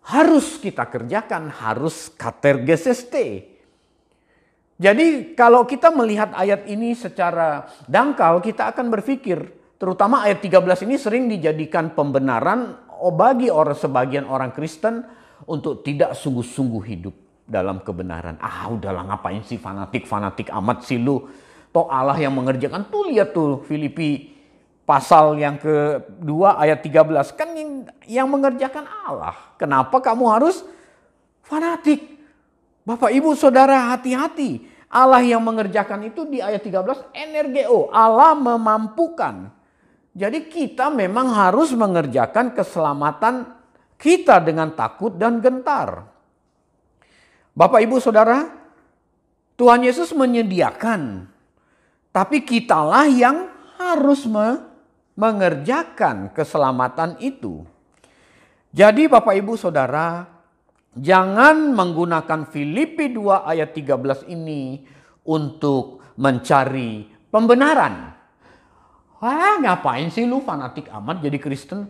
[0.10, 3.46] harus kita kerjakan, harus katergeseste.
[4.80, 9.38] Jadi kalau kita melihat ayat ini secara dangkal, kita akan berpikir,
[9.78, 12.80] terutama ayat 13 ini sering dijadikan pembenaran
[13.14, 15.04] bagi orang sebagian orang Kristen
[15.46, 18.40] untuk tidak sungguh-sungguh hidup dalam kebenaran.
[18.42, 21.28] Ah udahlah ngapain sih fanatik-fanatik amat sih lu.
[21.70, 22.90] Toh Allah yang mengerjakan.
[22.90, 24.39] Tuh lihat tuh Filipi
[24.90, 27.38] pasal yang kedua ayat 13.
[27.38, 27.72] Kan yang,
[28.10, 29.38] yang mengerjakan Allah.
[29.62, 30.66] Kenapa kamu harus
[31.46, 32.18] fanatik?
[32.82, 34.66] Bapak ibu saudara hati-hati.
[34.90, 37.94] Allah yang mengerjakan itu di ayat 13 energeo.
[37.94, 39.54] Allah memampukan.
[40.18, 43.46] Jadi kita memang harus mengerjakan keselamatan
[44.02, 46.10] kita dengan takut dan gentar.
[47.54, 48.50] Bapak ibu saudara,
[49.54, 51.30] Tuhan Yesus menyediakan.
[52.10, 54.69] Tapi kitalah yang harus me
[55.20, 57.68] mengerjakan keselamatan itu.
[58.72, 60.40] Jadi Bapak Ibu Saudara,
[60.98, 64.82] Jangan menggunakan Filipi 2 ayat 13 ini
[65.30, 68.18] untuk mencari pembenaran.
[69.22, 71.88] Wah ngapain sih lu fanatik amat jadi Kristen?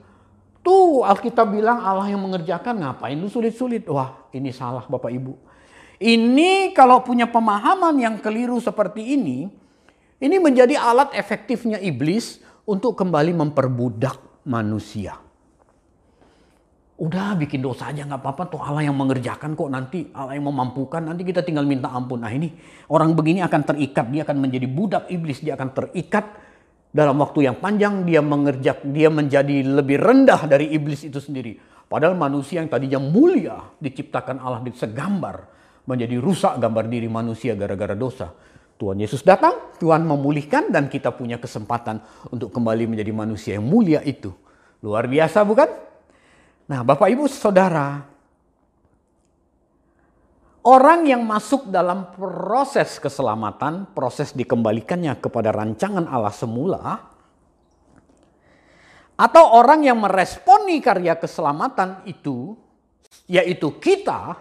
[0.60, 3.88] Tuh Alkitab bilang Allah yang mengerjakan ngapain lu sulit-sulit.
[3.88, 5.34] Wah ini salah Bapak Ibu.
[6.00, 9.48] Ini kalau punya pemahaman yang keliru seperti ini.
[10.20, 15.18] Ini menjadi alat efektifnya iblis untuk kembali memperbudak manusia.
[17.00, 21.00] Udah bikin dosa aja nggak apa-apa tuh Allah yang mengerjakan kok nanti Allah yang memampukan
[21.00, 22.22] nanti kita tinggal minta ampun.
[22.22, 22.54] Nah ini
[22.92, 26.28] orang begini akan terikat dia akan menjadi budak iblis dia akan terikat
[26.92, 31.56] dalam waktu yang panjang dia mengerjak dia menjadi lebih rendah dari iblis itu sendiri.
[31.90, 35.48] Padahal manusia yang tadinya mulia diciptakan Allah di segambar
[35.88, 38.30] menjadi rusak gambar diri manusia gara-gara dosa.
[38.80, 42.00] Tuhan Yesus datang, Tuhan memulihkan dan kita punya kesempatan
[42.32, 44.32] untuk kembali menjadi manusia yang mulia itu.
[44.80, 45.68] Luar biasa bukan?
[46.72, 48.00] Nah, Bapak Ibu Saudara,
[50.64, 57.04] orang yang masuk dalam proses keselamatan, proses dikembalikannya kepada rancangan Allah semula,
[59.20, 62.56] atau orang yang meresponi karya keselamatan itu,
[63.28, 64.40] yaitu kita,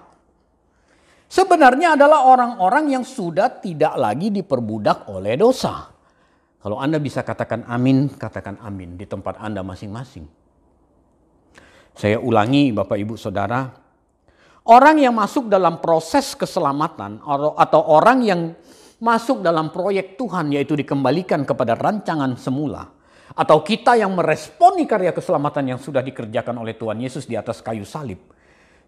[1.29, 5.93] sebenarnya adalah orang-orang yang sudah tidak lagi diperbudak oleh dosa.
[6.59, 10.27] Kalau Anda bisa katakan amin, katakan amin di tempat Anda masing-masing.
[11.95, 13.71] Saya ulangi Bapak Ibu Saudara,
[14.67, 17.23] orang yang masuk dalam proses keselamatan
[17.55, 18.41] atau orang yang
[18.99, 22.91] masuk dalam proyek Tuhan yaitu dikembalikan kepada rancangan semula
[23.39, 27.87] atau kita yang meresponi karya keselamatan yang sudah dikerjakan oleh Tuhan Yesus di atas kayu
[27.87, 28.19] salib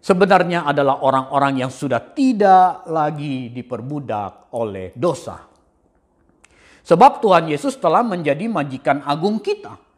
[0.01, 5.47] sebenarnya adalah orang-orang yang sudah tidak lagi diperbudak oleh dosa.
[6.81, 9.91] Sebab Tuhan Yesus telah menjadi majikan agung kita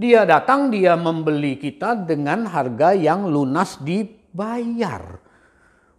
[0.00, 5.20] dia datang, dia membeli kita dengan harga yang lunas dibayar.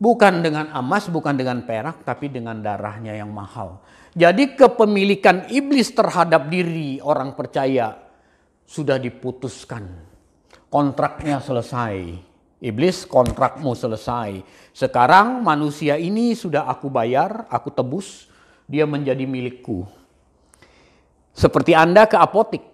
[0.02, 3.86] Bukan dengan emas, bukan dengan perak, tapi dengan darahnya yang mahal.
[4.18, 7.94] Jadi kepemilikan iblis terhadap diri orang percaya
[8.66, 9.86] sudah diputuskan.
[10.72, 12.31] Kontraknya selesai.
[12.62, 14.46] Iblis kontrakmu selesai.
[14.70, 18.30] Sekarang manusia ini sudah aku bayar, aku tebus,
[18.70, 19.90] dia menjadi milikku.
[21.34, 22.72] Seperti Anda ke apotik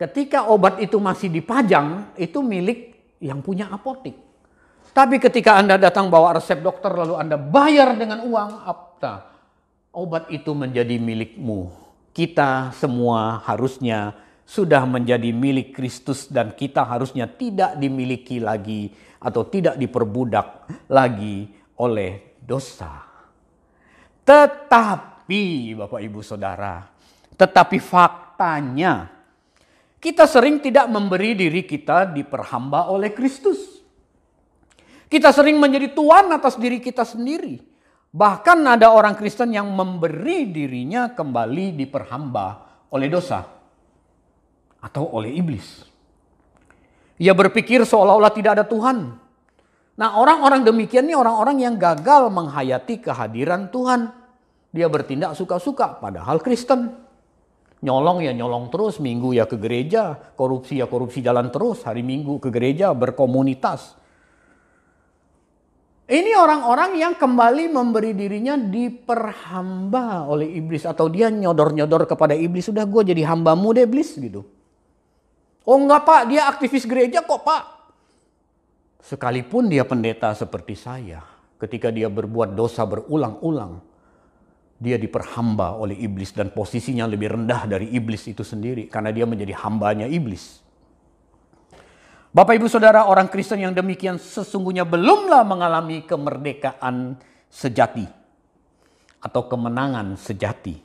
[0.00, 4.16] Ketika obat itu masih dipajang, itu milik yang punya apotik.
[4.96, 9.28] Tapi ketika Anda datang bawa resep dokter lalu Anda bayar dengan uang, apa?
[9.92, 11.68] Obat itu menjadi milikmu.
[12.16, 14.16] Kita semua harusnya
[14.50, 18.90] sudah menjadi milik Kristus dan kita harusnya tidak dimiliki lagi
[19.22, 21.46] atau tidak diperbudak lagi
[21.78, 22.98] oleh dosa.
[24.26, 26.82] Tetapi Bapak Ibu Saudara,
[27.38, 29.06] tetapi faktanya
[30.02, 33.78] kita sering tidak memberi diri kita diperhamba oleh Kristus.
[35.06, 37.62] Kita sering menjadi tuan atas diri kita sendiri.
[38.10, 42.46] Bahkan ada orang Kristen yang memberi dirinya kembali diperhamba
[42.90, 43.59] oleh dosa
[44.80, 45.84] atau oleh iblis.
[47.20, 49.12] Ia berpikir seolah-olah tidak ada Tuhan.
[50.00, 54.08] Nah, orang-orang demikian ini orang-orang yang gagal menghayati kehadiran Tuhan.
[54.72, 56.96] Dia bertindak suka-suka, padahal Kristen.
[57.84, 62.40] Nyolong ya nyolong terus, minggu ya ke gereja, korupsi ya korupsi jalan terus, hari minggu
[62.40, 64.00] ke gereja berkomunitas.
[66.10, 72.66] Ini orang-orang yang kembali memberi dirinya diperhamba oleh iblis atau dia nyodor-nyodor kepada iblis.
[72.66, 74.42] Sudah gue jadi hambamu deh iblis gitu.
[75.64, 77.62] Oh enggak pak, dia aktivis gereja kok pak.
[79.00, 81.24] Sekalipun dia pendeta seperti saya,
[81.56, 83.80] ketika dia berbuat dosa berulang-ulang,
[84.80, 89.52] dia diperhamba oleh iblis dan posisinya lebih rendah dari iblis itu sendiri karena dia menjadi
[89.60, 90.64] hambanya iblis.
[92.30, 97.18] Bapak Ibu Saudara, orang Kristen yang demikian sesungguhnya belumlah mengalami kemerdekaan
[97.50, 98.06] sejati
[99.20, 100.78] atau kemenangan sejati.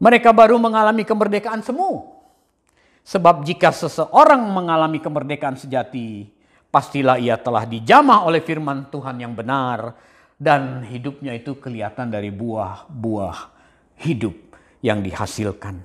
[0.00, 2.19] Mereka baru mengalami kemerdekaan semu.
[3.10, 6.30] Sebab jika seseorang mengalami kemerdekaan sejati,
[6.70, 9.98] pastilah ia telah dijamah oleh firman Tuhan yang benar
[10.38, 13.38] dan hidupnya itu kelihatan dari buah-buah
[14.06, 15.82] hidup yang dihasilkan.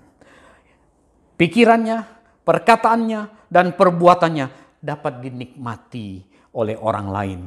[1.34, 2.06] Pikirannya,
[2.46, 6.22] perkataannya, dan perbuatannya dapat dinikmati
[6.54, 7.42] oleh orang lain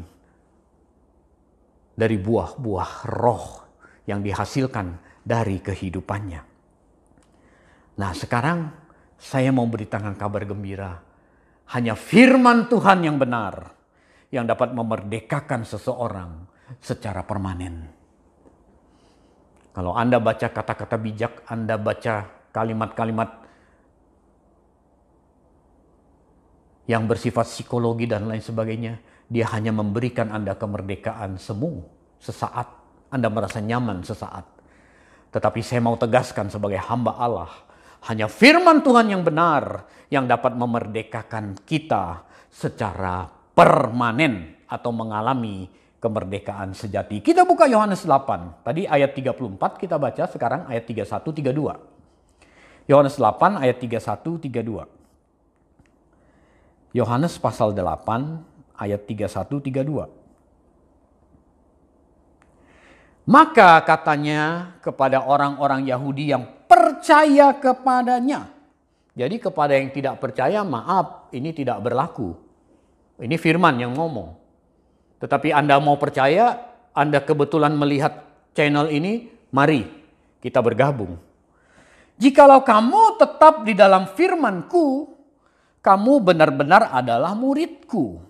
[1.94, 3.46] dari buah-buah roh
[4.10, 6.40] yang dihasilkan dari kehidupannya.
[7.98, 8.58] Nah, sekarang
[9.18, 11.02] saya mau beritakan kabar gembira.
[11.74, 13.76] Hanya firman Tuhan yang benar
[14.32, 16.48] yang dapat memerdekakan seseorang
[16.80, 17.90] secara permanen.
[19.76, 23.30] Kalau Anda baca kata-kata bijak, Anda baca kalimat-kalimat
[26.88, 28.96] yang bersifat psikologi dan lain sebagainya,
[29.28, 31.84] dia hanya memberikan Anda kemerdekaan semu
[32.16, 32.66] sesaat.
[33.12, 34.44] Anda merasa nyaman sesaat.
[35.32, 37.52] Tetapi saya mau tegaskan sebagai hamba Allah,
[38.06, 45.66] hanya firman Tuhan yang benar yang dapat memerdekakan kita secara permanen atau mengalami
[45.98, 47.18] kemerdekaan sejati.
[47.18, 48.62] Kita buka Yohanes 8.
[48.62, 51.74] Tadi ayat 34 kita baca, sekarang ayat 31 32.
[52.88, 54.86] Yohanes 8 ayat 31 32.
[56.96, 60.08] Yohanes pasal 8 ayat 31 32.
[63.28, 68.52] Maka katanya kepada orang-orang Yahudi yang percaya kepadanya.
[69.18, 72.38] Jadi kepada yang tidak percaya, maaf, ini tidak berlaku.
[73.18, 74.30] Ini firman yang ngomong.
[75.18, 76.54] Tetapi Anda mau percaya,
[76.94, 78.22] Anda kebetulan melihat
[78.54, 79.82] channel ini, mari
[80.38, 81.18] kita bergabung.
[82.14, 85.10] Jikalau kamu tetap di dalam firmanku,
[85.82, 88.22] kamu benar-benar adalah muridku.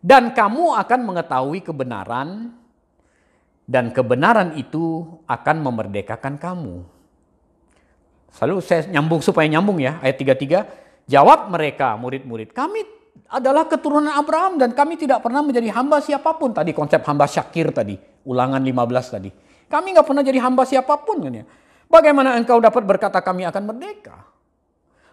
[0.00, 2.52] Dan kamu akan mengetahui kebenaran,
[3.64, 6.93] dan kebenaran itu akan memerdekakan kamu.
[8.34, 11.06] Selalu saya nyambung supaya nyambung ya, ayat 33.
[11.06, 12.82] Jawab mereka murid-murid, kami
[13.30, 16.50] adalah keturunan Abraham dan kami tidak pernah menjadi hamba siapa pun.
[16.50, 17.94] Tadi konsep hamba syakir tadi,
[18.26, 19.30] ulangan 15 tadi.
[19.70, 21.44] Kami nggak pernah jadi hamba siapa pun kan ya.
[21.86, 24.26] Bagaimana engkau dapat berkata kami akan merdeka?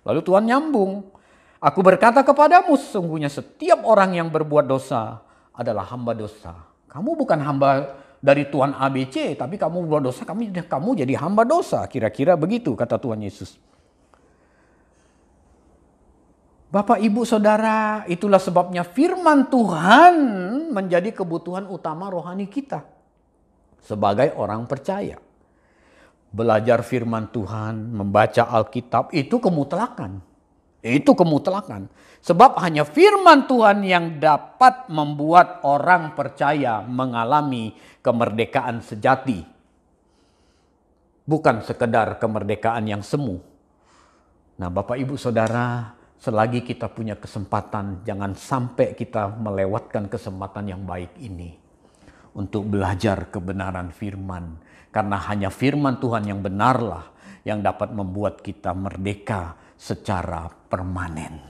[0.02, 1.14] Lalu Tuhan nyambung.
[1.62, 5.22] Aku berkata kepadamu sesungguhnya setiap orang yang berbuat dosa
[5.54, 6.58] adalah hamba dosa.
[6.90, 11.82] Kamu bukan hamba dari Tuhan ABC, tapi kamu berbuat dosa, kami kamu jadi hamba dosa.
[11.90, 13.58] Kira-kira begitu kata Tuhan Yesus.
[16.72, 20.16] Bapak, ibu, saudara, itulah sebabnya firman Tuhan
[20.72, 22.88] menjadi kebutuhan utama rohani kita
[23.84, 25.20] sebagai orang percaya.
[26.32, 30.31] Belajar firman Tuhan, membaca Alkitab itu kemutlakan.
[30.82, 31.86] Itu kemutlakan.
[32.22, 39.46] Sebab hanya firman Tuhan yang dapat membuat orang percaya mengalami kemerdekaan sejati.
[41.26, 43.42] Bukan sekedar kemerdekaan yang semu.
[44.58, 51.18] Nah Bapak Ibu Saudara, selagi kita punya kesempatan, jangan sampai kita melewatkan kesempatan yang baik
[51.22, 51.58] ini
[52.38, 54.58] untuk belajar kebenaran firman.
[54.90, 57.10] Karena hanya firman Tuhan yang benarlah
[57.42, 61.42] yang dapat membuat kita merdeka secara permanen.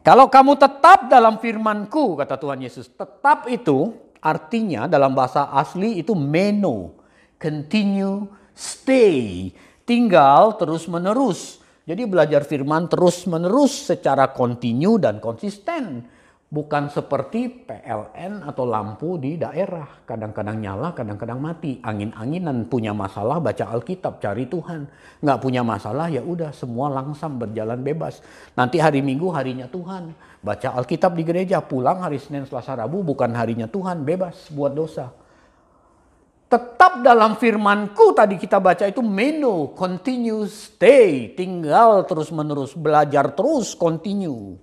[0.00, 3.92] Kalau kamu tetap dalam firmanku, kata Tuhan Yesus, tetap itu
[4.24, 6.96] artinya dalam bahasa asli itu meno,
[7.36, 8.24] continue,
[8.56, 9.52] stay,
[9.84, 11.60] tinggal terus menerus.
[11.84, 16.06] Jadi belajar firman terus-menerus secara kontinu dan konsisten.
[16.50, 20.02] Bukan seperti PLN atau lampu di daerah.
[20.02, 21.78] Kadang-kadang nyala, kadang-kadang mati.
[21.78, 24.90] Angin-anginan punya masalah baca Alkitab, cari Tuhan.
[25.22, 28.18] Nggak punya masalah ya udah semua langsam berjalan bebas.
[28.58, 30.10] Nanti hari Minggu harinya Tuhan.
[30.42, 34.02] Baca Alkitab di gereja, pulang hari Senin, Selasa, Rabu bukan harinya Tuhan.
[34.02, 35.14] Bebas buat dosa
[36.50, 43.78] tetap dalam firmanku tadi kita baca itu menu, continue, stay, tinggal terus menerus, belajar terus,
[43.78, 44.58] continue.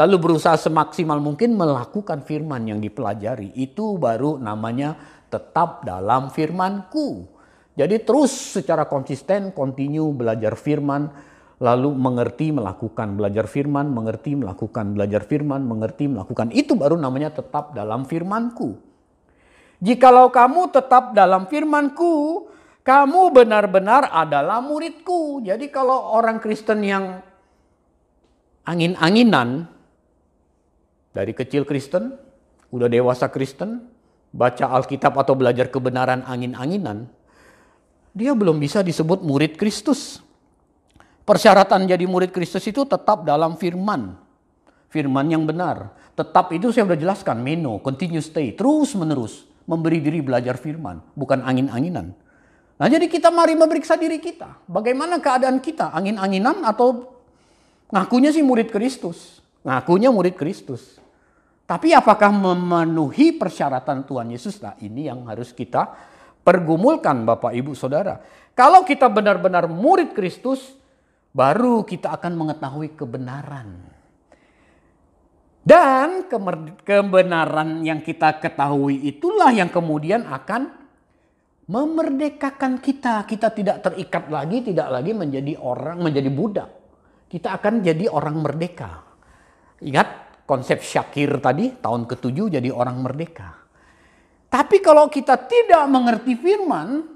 [0.00, 3.52] Lalu berusaha semaksimal mungkin melakukan firman yang dipelajari.
[3.52, 4.96] Itu baru namanya
[5.28, 7.28] tetap dalam firmanku.
[7.76, 11.12] Jadi terus secara konsisten, continue belajar firman,
[11.60, 16.48] lalu mengerti, melakukan, belajar firman, mengerti, melakukan, belajar firman, mengerti, melakukan.
[16.56, 18.80] Itu baru namanya tetap dalam firmanku.
[19.84, 22.48] Jikalau kamu tetap dalam firmanku,
[22.80, 25.44] kamu benar-benar adalah muridku.
[25.44, 27.20] Jadi kalau orang Kristen yang
[28.64, 29.79] angin-anginan,
[31.10, 32.14] dari kecil Kristen,
[32.70, 33.82] udah dewasa Kristen,
[34.30, 37.10] baca Alkitab atau belajar kebenaran angin-anginan,
[38.14, 40.22] dia belum bisa disebut murid Kristus.
[41.26, 44.18] Persyaratan jadi murid Kristus itu tetap dalam firman.
[44.90, 45.94] Firman yang benar.
[46.18, 49.46] Tetap itu saya sudah jelaskan, meno, continue stay, terus menerus.
[49.70, 52.10] Memberi diri belajar firman, bukan angin-anginan.
[52.80, 54.66] Nah jadi kita mari memeriksa diri kita.
[54.66, 57.06] Bagaimana keadaan kita, angin-anginan atau
[57.94, 59.38] ngakunya sih murid Kristus.
[59.62, 60.99] Ngakunya murid Kristus.
[61.70, 64.58] Tapi apakah memenuhi persyaratan Tuhan Yesus?
[64.58, 65.86] Nah ini yang harus kita
[66.42, 68.18] pergumulkan Bapak Ibu Saudara.
[68.58, 70.74] Kalau kita benar-benar murid Kristus,
[71.30, 73.86] baru kita akan mengetahui kebenaran.
[75.62, 76.26] Dan
[76.82, 80.74] kebenaran yang kita ketahui itulah yang kemudian akan
[81.70, 83.22] memerdekakan kita.
[83.30, 86.70] Kita tidak terikat lagi, tidak lagi menjadi orang, menjadi budak.
[87.30, 89.06] Kita akan jadi orang merdeka.
[89.86, 93.54] Ingat konsep Syakir tadi tahun ke-7 jadi orang merdeka.
[94.50, 97.06] Tapi kalau kita tidak mengerti firman,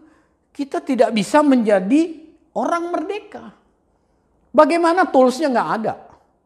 [0.55, 2.15] kita tidak bisa menjadi
[2.55, 3.51] orang merdeka.
[4.55, 5.99] Bagaimana toolsnya nggak ada?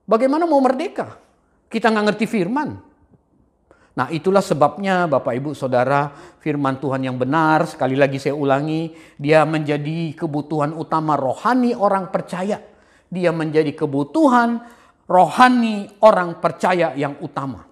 [0.08, 1.20] Bagaimana mau merdeka?
[1.68, 2.88] Kita nggak ngerti firman.
[4.00, 6.08] Nah itulah sebabnya Bapak Ibu Saudara
[6.40, 12.64] firman Tuhan yang benar sekali lagi saya ulangi dia menjadi kebutuhan utama rohani orang percaya.
[13.12, 14.64] Dia menjadi kebutuhan
[15.08, 17.64] rohani orang percaya yang utama.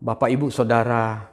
[0.00, 1.28] Bapak, ibu, saudara,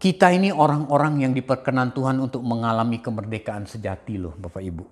[0.00, 4.84] kita ini orang-orang yang diperkenan Tuhan untuk mengalami kemerdekaan sejati, loh, Bapak, ibu.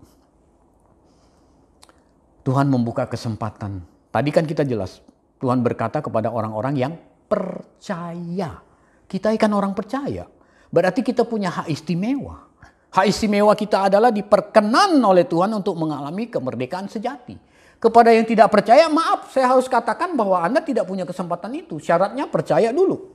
[2.41, 3.85] Tuhan membuka kesempatan.
[4.13, 5.05] Tadi kan kita jelas,
[5.41, 6.93] Tuhan berkata kepada orang-orang yang
[7.29, 8.65] percaya.
[9.05, 10.25] Kita ikan orang percaya,
[10.73, 12.50] berarti kita punya hak istimewa.
[12.91, 17.39] Hak istimewa kita adalah diperkenan oleh Tuhan untuk mengalami kemerdekaan sejati.
[17.81, 21.79] Kepada yang tidak percaya, maaf, saya harus katakan bahwa Anda tidak punya kesempatan itu.
[21.79, 23.15] Syaratnya percaya dulu.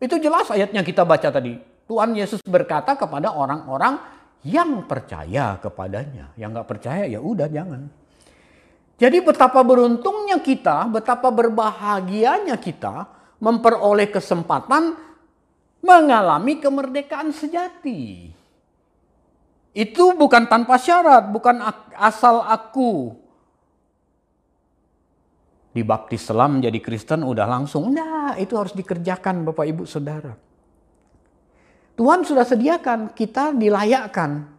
[0.00, 1.58] Itu jelas ayatnya kita baca tadi.
[1.84, 4.00] Tuhan Yesus berkata kepada orang-orang
[4.46, 6.32] yang percaya kepadanya.
[6.38, 7.92] Yang nggak percaya ya udah jangan.
[8.96, 13.10] Jadi betapa beruntungnya kita, betapa berbahagianya kita
[13.42, 14.96] memperoleh kesempatan
[15.84, 18.32] mengalami kemerdekaan sejati.
[19.70, 21.62] Itu bukan tanpa syarat, bukan
[21.94, 23.14] asal aku
[25.70, 27.94] dibaptis selam jadi Kristen udah langsung.
[27.94, 30.34] Nah, itu harus dikerjakan Bapak Ibu Saudara.
[31.94, 34.50] Tuhan sudah sediakan, kita dilayakkan.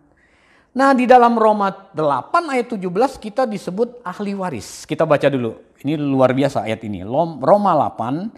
[0.71, 4.87] Nah, di dalam Roma 8 ayat 17 kita disebut ahli waris.
[4.87, 5.59] Kita baca dulu.
[5.83, 7.03] Ini luar biasa ayat ini.
[7.03, 8.31] Roma 8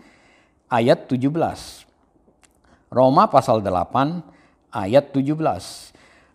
[0.74, 1.30] ayat 17.
[2.90, 4.26] Roma pasal 8
[4.74, 5.93] ayat 17.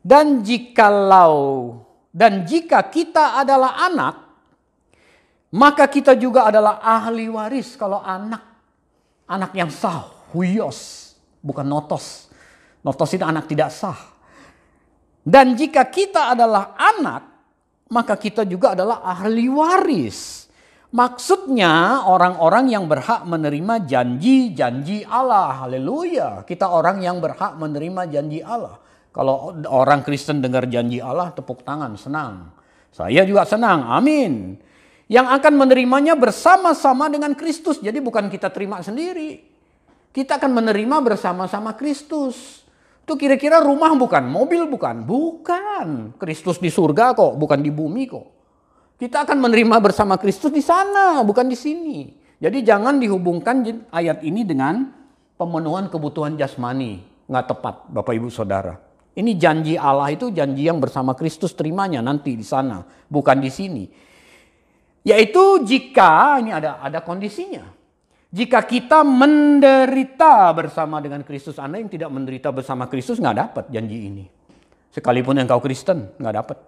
[0.09, 1.77] Dan jikalau
[2.09, 4.15] dan jika kita adalah anak,
[5.53, 8.43] maka kita juga adalah ahli waris kalau anak.
[9.29, 11.13] Anak yang sah, huyos,
[11.45, 12.33] bukan notos.
[12.81, 14.01] Notos itu anak tidak sah.
[15.21, 17.23] Dan jika kita adalah anak,
[17.93, 20.49] maka kita juga adalah ahli waris.
[20.89, 25.69] Maksudnya orang-orang yang berhak menerima janji-janji Allah.
[25.69, 26.49] Haleluya.
[26.49, 28.88] Kita orang yang berhak menerima janji Allah.
[29.13, 32.53] Kalau orang Kristen dengar janji Allah, tepuk tangan, senang.
[32.93, 34.57] Saya juga senang, amin.
[35.09, 37.81] Yang akan menerimanya bersama-sama dengan Kristus.
[37.81, 39.41] Jadi bukan kita terima sendiri.
[40.13, 42.65] Kita akan menerima bersama-sama Kristus.
[43.09, 45.01] Itu kira-kira rumah bukan, mobil bukan.
[45.01, 46.13] Bukan.
[46.21, 48.27] Kristus di surga kok, bukan di bumi kok.
[48.99, 52.13] Kita akan menerima bersama Kristus di sana, bukan di sini.
[52.39, 54.91] Jadi jangan dihubungkan ayat ini dengan
[55.39, 57.01] pemenuhan kebutuhan jasmani.
[57.31, 58.88] Nggak tepat, Bapak Ibu Saudara.
[59.19, 63.85] Ini janji Allah itu janji yang bersama Kristus terimanya nanti di sana, bukan di sini.
[65.03, 67.67] Yaitu jika ini ada ada kondisinya.
[68.31, 73.99] Jika kita menderita bersama dengan Kristus, Anda yang tidak menderita bersama Kristus nggak dapat janji
[74.07, 74.25] ini.
[74.95, 76.59] Sekalipun engkau Kristen nggak dapat.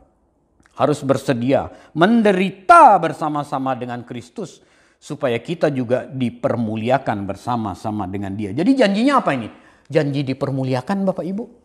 [0.74, 4.64] Harus bersedia menderita bersama-sama dengan Kristus
[4.96, 8.50] supaya kita juga dipermuliakan bersama-sama dengan Dia.
[8.56, 9.46] Jadi janjinya apa ini?
[9.86, 11.59] Janji dipermuliakan Bapak Ibu.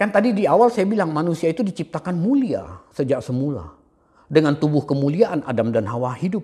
[0.00, 3.76] Kan tadi di awal saya bilang manusia itu diciptakan mulia sejak semula.
[4.32, 6.40] Dengan tubuh kemuliaan Adam dan Hawa hidup.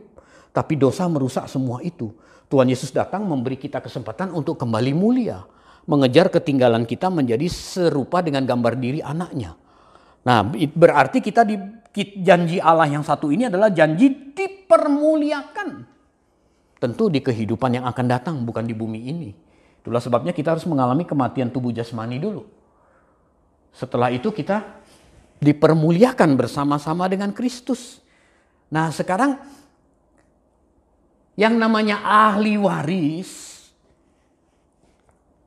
[0.53, 2.13] Tapi dosa merusak semua itu.
[2.53, 5.49] Tuhan Yesus datang memberi kita kesempatan untuk kembali mulia.
[5.89, 9.57] Mengejar ketinggalan kita menjadi serupa dengan gambar diri anaknya.
[10.29, 11.57] Nah berarti kita di
[12.21, 15.69] janji Allah yang satu ini adalah janji dipermuliakan.
[16.77, 19.33] Tentu di kehidupan yang akan datang bukan di bumi ini.
[19.81, 22.56] Itulah sebabnya kita harus mengalami kematian tubuh jasmani dulu
[23.77, 24.81] setelah itu kita
[25.37, 28.01] dipermuliakan bersama-sama dengan Kristus.
[28.73, 29.37] Nah sekarang
[31.37, 33.61] Yang namanya ahli waris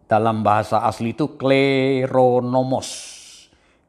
[0.06, 3.18] dalam bahasa asli itu kleronomos.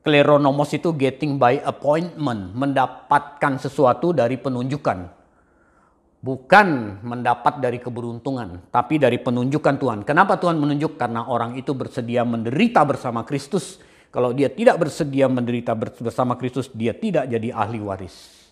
[0.01, 5.13] Kleronomos itu getting by appointment, mendapatkan sesuatu dari penunjukan.
[6.25, 6.69] Bukan
[7.05, 10.01] mendapat dari keberuntungan, tapi dari penunjukan Tuhan.
[10.09, 10.97] Kenapa Tuhan menunjuk?
[10.97, 13.77] Karena orang itu bersedia menderita bersama Kristus.
[14.11, 18.43] Kalau dia tidak bersedia menderita bersama Kristus, dia tidak jadi ahli waris.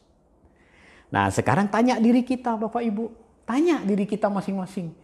[1.11, 3.11] Nah sekarang tanya diri kita Bapak Ibu.
[3.43, 4.95] Tanya diri kita masing-masing.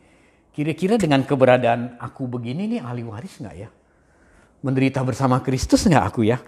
[0.55, 3.69] Kira-kira dengan keberadaan aku begini nih ahli waris nggak ya?
[4.63, 6.39] Menderita bersama Kristus nggak aku ya?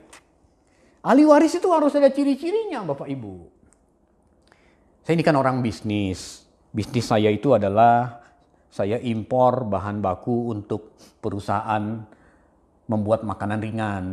[1.02, 3.34] Ahli waris itu harus ada ciri-cirinya Bapak Ibu.
[5.02, 6.46] Saya ini kan orang bisnis.
[6.70, 8.22] Bisnis saya itu adalah
[8.70, 12.06] saya impor bahan baku untuk perusahaan
[12.86, 14.04] membuat makanan ringan.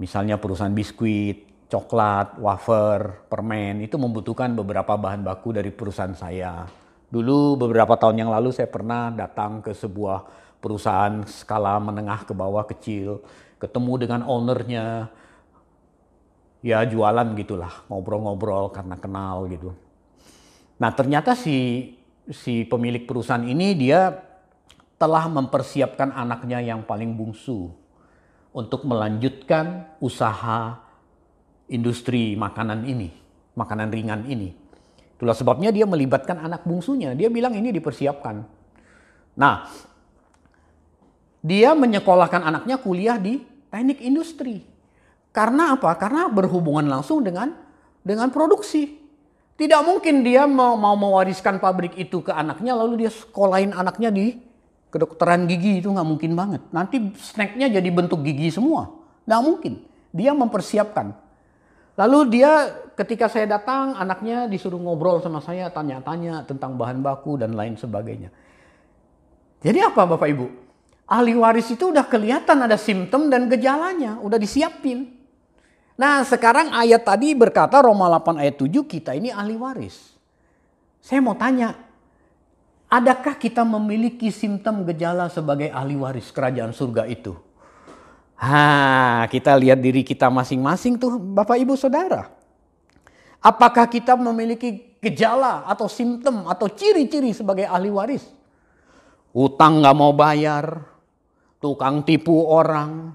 [0.00, 6.66] Misalnya perusahaan biskuit, coklat, wafer, permen itu membutuhkan beberapa bahan baku dari perusahaan saya.
[7.10, 10.24] Dulu beberapa tahun yang lalu saya pernah datang ke sebuah
[10.58, 13.20] perusahaan skala menengah ke bawah kecil,
[13.60, 15.10] ketemu dengan ownernya,
[16.60, 19.74] ya jualan gitulah, ngobrol-ngobrol karena kenal gitu.
[20.80, 21.92] Nah ternyata si
[22.30, 24.29] si pemilik perusahaan ini dia
[25.00, 27.72] telah mempersiapkan anaknya yang paling bungsu
[28.52, 30.76] untuk melanjutkan usaha
[31.72, 33.08] industri makanan ini,
[33.56, 34.52] makanan ringan ini.
[35.16, 37.16] Itulah sebabnya dia melibatkan anak bungsunya.
[37.16, 38.44] Dia bilang ini dipersiapkan.
[39.40, 39.64] Nah,
[41.40, 43.40] dia menyekolahkan anaknya kuliah di
[43.72, 44.60] teknik industri.
[45.32, 45.96] Karena apa?
[45.96, 47.56] Karena berhubungan langsung dengan
[48.04, 49.00] dengan produksi.
[49.56, 54.49] Tidak mungkin dia mau, mau mewariskan pabrik itu ke anaknya lalu dia sekolahin anaknya di
[54.90, 56.62] kedokteran gigi itu nggak mungkin banget.
[56.74, 58.90] Nanti snacknya jadi bentuk gigi semua.
[59.24, 59.72] Nggak mungkin.
[60.10, 61.14] Dia mempersiapkan.
[61.94, 62.50] Lalu dia
[62.98, 68.32] ketika saya datang anaknya disuruh ngobrol sama saya tanya-tanya tentang bahan baku dan lain sebagainya.
[69.60, 70.46] Jadi apa Bapak Ibu?
[71.10, 75.10] Ahli waris itu udah kelihatan ada simptom dan gejalanya, udah disiapin.
[76.00, 80.16] Nah sekarang ayat tadi berkata Roma 8 ayat 7 kita ini ahli waris.
[81.04, 81.76] Saya mau tanya,
[82.90, 87.38] adakah kita memiliki simptom gejala sebagai ahli waris kerajaan surga itu?
[88.40, 92.32] Ha, kita lihat diri kita masing-masing tuh Bapak Ibu Saudara.
[93.40, 98.26] Apakah kita memiliki gejala atau simptom atau ciri-ciri sebagai ahli waris?
[99.30, 100.82] Utang nggak mau bayar,
[101.62, 103.14] tukang tipu orang,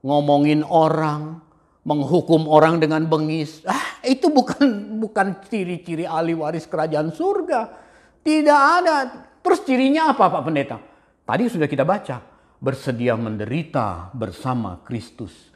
[0.00, 1.44] ngomongin orang,
[1.84, 3.60] menghukum orang dengan bengis.
[3.68, 7.83] Ah, itu bukan bukan ciri-ciri ahli waris kerajaan surga.
[8.24, 8.96] Tidak ada.
[9.44, 10.80] Terus cirinya apa Pak Pendeta?
[11.28, 12.24] Tadi sudah kita baca.
[12.58, 15.52] Bersedia menderita bersama Kristus.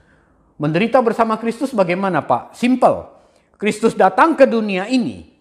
[0.60, 2.52] Menderita bersama Kristus bagaimana Pak?
[2.52, 3.08] Simple.
[3.56, 5.38] Kristus datang ke dunia ini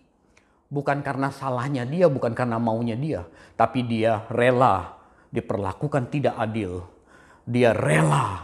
[0.67, 3.23] bukan karena salahnya dia, bukan karena maunya dia,
[3.55, 4.99] tapi dia rela
[5.31, 6.83] diperlakukan tidak adil.
[7.47, 8.43] Dia rela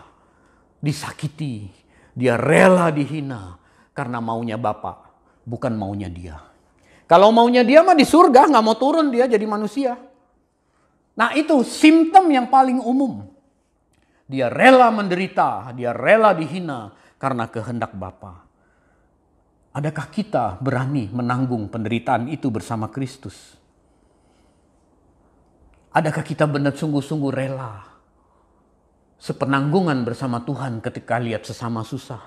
[0.79, 1.67] disakiti,
[2.15, 3.59] dia rela dihina
[3.91, 5.11] karena maunya Bapak,
[5.43, 6.39] bukan maunya dia.
[7.05, 9.99] Kalau maunya dia mah di surga nggak mau turun dia jadi manusia.
[11.13, 13.29] Nah itu simptom yang paling umum.
[14.25, 18.47] Dia rela menderita, dia rela dihina karena kehendak Bapa.
[19.73, 23.57] Adakah kita berani menanggung penderitaan itu bersama Kristus?
[25.93, 27.93] Adakah kita benar sungguh-sungguh rela
[29.23, 32.19] sepenanggungan bersama Tuhan ketika lihat sesama susah.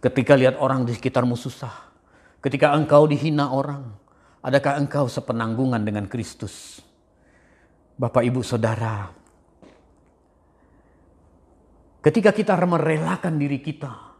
[0.00, 1.92] Ketika lihat orang di sekitarmu susah.
[2.40, 3.96] Ketika engkau dihina orang.
[4.46, 6.78] Adakah engkau sepenanggungan dengan Kristus?
[7.98, 9.10] Bapak ibu saudara.
[11.98, 14.14] Ketika kita merelakan diri kita.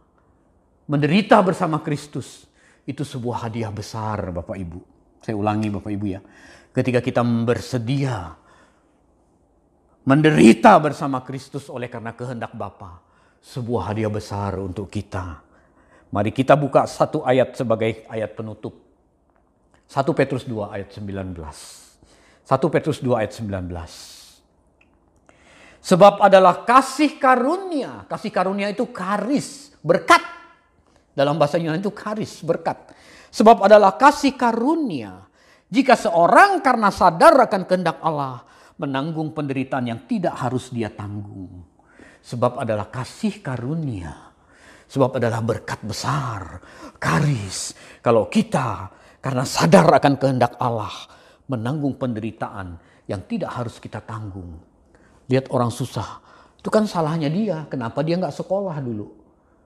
[0.91, 2.43] Menderita bersama Kristus.
[2.87, 4.79] Itu sebuah hadiah besar Bapak ibu.
[5.23, 6.19] Saya ulangi Bapak ibu ya.
[6.71, 8.35] Ketika kita bersedia
[10.07, 13.03] menderita bersama Kristus oleh karena kehendak Bapa.
[13.43, 15.46] Sebuah hadiah besar untuk kita.
[16.07, 18.79] Mari kita buka satu ayat sebagai ayat penutup.
[19.87, 21.35] 1 Petrus 2 ayat 19.
[21.35, 23.71] 1 Petrus 2 ayat 19.
[25.83, 28.03] Sebab adalah kasih karunia.
[28.11, 30.19] Kasih karunia itu karis, berkat.
[31.15, 32.91] Dalam bahasa Yunani itu karis, berkat.
[33.31, 35.27] Sebab adalah kasih karunia.
[35.67, 38.43] Jika seorang karena sadar akan kehendak Allah
[38.79, 41.63] menanggung penderitaan yang tidak harus dia tanggung.
[42.23, 44.26] Sebab adalah kasih karunia.
[44.87, 46.63] Sebab adalah berkat besar,
[46.95, 47.75] karis.
[47.99, 48.87] Kalau kita
[49.19, 50.91] karena sadar akan kehendak Allah
[51.51, 54.59] menanggung penderitaan yang tidak harus kita tanggung.
[55.27, 56.23] Lihat orang susah,
[56.55, 57.67] itu kan salahnya dia.
[57.67, 59.07] Kenapa dia nggak sekolah dulu?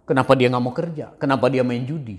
[0.05, 1.13] Kenapa dia nggak mau kerja?
[1.21, 2.17] Kenapa dia main judi?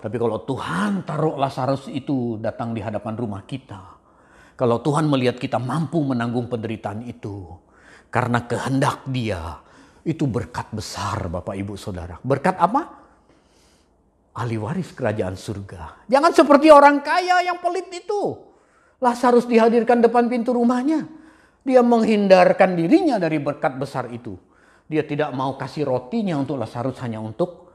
[0.00, 4.00] Tapi kalau Tuhan taruh Lazarus itu datang di hadapan rumah kita,
[4.56, 7.46] kalau Tuhan melihat kita mampu menanggung penderitaan itu,
[8.08, 9.60] karena kehendak Dia,
[10.04, 12.16] itu berkat besar, Bapak Ibu Saudara.
[12.20, 12.82] Berkat apa?
[14.36, 16.06] Ahli waris kerajaan surga.
[16.08, 18.38] Jangan seperti orang kaya yang pelit itu.
[19.00, 21.04] Lazarus dihadirkan depan pintu rumahnya.
[21.60, 24.36] Dia menghindarkan dirinya dari berkat besar itu.
[24.88, 27.68] Dia tidak mau kasih rotinya untuk Lazarus hanya untuk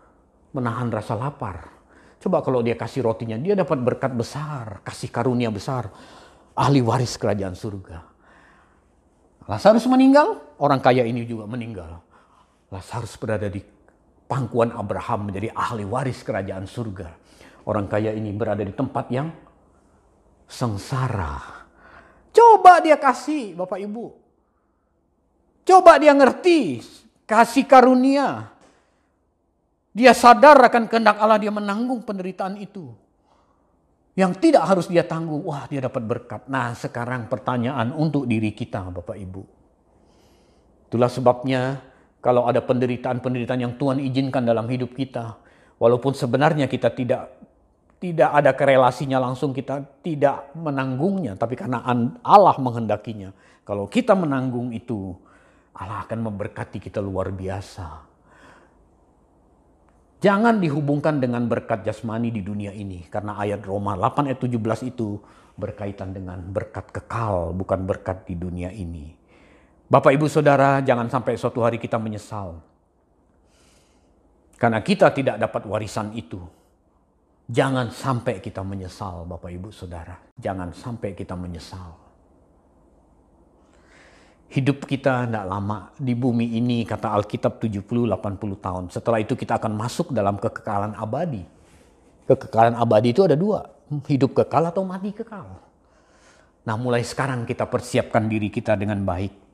[0.55, 1.75] menahan rasa lapar.
[2.17, 5.93] Coba kalau dia kasih rotinya, dia dapat berkat besar, kasih karunia besar.
[6.57, 8.01] Ahli waris kerajaan surga.
[9.45, 12.01] Lazarus meninggal, orang kaya ini juga meninggal.
[12.73, 13.61] Lazarus berada di
[14.25, 17.09] pangkuan Abraham menjadi ahli waris kerajaan surga.
[17.65, 19.29] Orang kaya ini berada di tempat yang
[20.45, 21.65] sengsara.
[22.29, 24.05] Coba dia kasih Bapak Ibu.
[25.65, 26.85] Coba dia ngerti
[27.25, 28.53] kasih karunia.
[29.95, 32.93] Dia sadar akan kehendak Allah dia menanggung penderitaan itu.
[34.15, 36.41] Yang tidak harus dia tanggung, wah dia dapat berkat.
[36.47, 39.43] Nah sekarang pertanyaan untuk diri kita Bapak Ibu.
[40.87, 41.81] Itulah sebabnya
[42.25, 45.37] kalau ada penderitaan-penderitaan yang Tuhan izinkan dalam hidup kita.
[45.77, 47.37] Walaupun sebenarnya kita tidak
[48.01, 51.37] tidak ada korelasinya langsung kita tidak menanggungnya.
[51.37, 51.85] Tapi karena
[52.25, 53.29] Allah menghendakinya.
[53.61, 55.13] Kalau kita menanggung itu,
[55.77, 58.01] Allah akan memberkati kita luar biasa.
[60.25, 63.05] Jangan dihubungkan dengan berkat jasmani di dunia ini.
[63.05, 65.21] Karena ayat Roma 8 ayat 17 itu
[65.53, 69.24] berkaitan dengan berkat kekal, bukan berkat di dunia ini.
[69.85, 72.57] Bapak ibu saudara jangan sampai suatu hari kita menyesal.
[74.57, 76.41] Karena kita tidak dapat warisan itu.
[77.45, 80.17] Jangan sampai kita menyesal Bapak ibu saudara.
[80.41, 81.93] Jangan sampai kita menyesal.
[84.49, 88.83] Hidup kita tidak lama di bumi ini kata Alkitab 70-80 tahun.
[88.89, 91.45] Setelah itu kita akan masuk dalam kekekalan abadi.
[92.25, 93.69] Kekekalan abadi itu ada dua.
[94.09, 95.61] Hidup kekal atau mati kekal.
[96.65, 99.44] Nah mulai sekarang kita persiapkan diri kita dengan baik.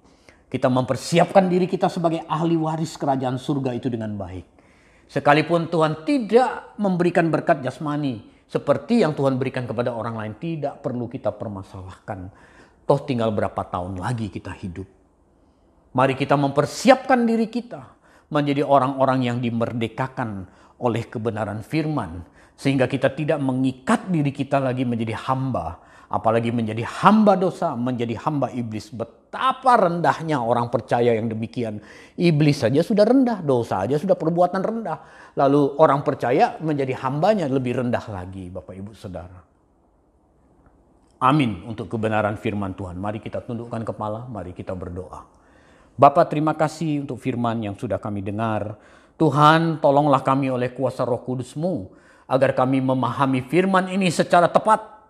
[0.51, 4.43] Kita mempersiapkan diri kita sebagai ahli waris kerajaan surga itu dengan baik.
[5.07, 8.19] Sekalipun Tuhan tidak memberikan berkat jasmani
[8.51, 12.51] seperti yang Tuhan berikan kepada orang lain, tidak perlu kita permasalahkan
[12.91, 14.83] Toh tinggal berapa tahun lagi kita hidup.
[15.95, 17.87] Mari kita mempersiapkan diri kita
[18.27, 20.43] menjadi orang-orang yang dimerdekakan
[20.75, 22.27] oleh kebenaran firman.
[22.59, 25.79] Sehingga kita tidak mengikat diri kita lagi menjadi hamba.
[26.11, 28.91] Apalagi menjadi hamba dosa, menjadi hamba iblis.
[28.91, 31.79] Betapa rendahnya orang percaya yang demikian.
[32.19, 34.99] Iblis saja sudah rendah, dosa saja sudah perbuatan rendah.
[35.39, 39.39] Lalu orang percaya menjadi hambanya lebih rendah lagi Bapak Ibu Saudara.
[41.23, 42.99] Amin untuk kebenaran firman Tuhan.
[42.99, 45.23] Mari kita tundukkan kepala, mari kita berdoa.
[45.95, 48.75] Bapak terima kasih untuk firman yang sudah kami dengar.
[49.15, 51.93] Tuhan tolonglah kami oleh kuasa roh kudusmu.
[52.27, 55.00] Agar kami memahami firman ini secara tepat.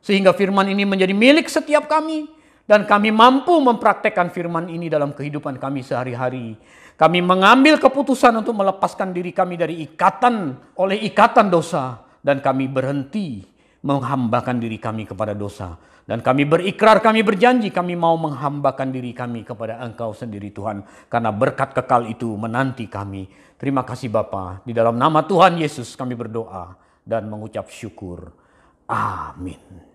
[0.00, 2.28] Sehingga firman ini menjadi milik setiap kami.
[2.64, 6.54] Dan kami mampu mempraktekkan firman ini dalam kehidupan kami sehari-hari.
[6.94, 12.06] Kami mengambil keputusan untuk melepaskan diri kami dari ikatan oleh ikatan dosa.
[12.20, 13.42] Dan kami berhenti
[13.82, 15.74] menghambakan diri kami kepada dosa.
[16.06, 20.82] Dan kami berikrar, kami berjanji, kami mau menghambakan diri kami kepada Engkau sendiri Tuhan.
[21.10, 23.26] Karena berkat kekal itu menanti kami.
[23.58, 24.62] Terima kasih Bapa.
[24.62, 28.30] Di dalam nama Tuhan Yesus kami berdoa dan mengucap syukur.
[28.86, 29.89] Amin.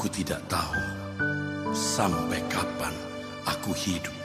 [0.00, 0.80] Aku tidak tahu
[1.76, 2.96] sampai kapan
[3.44, 4.16] aku hidup.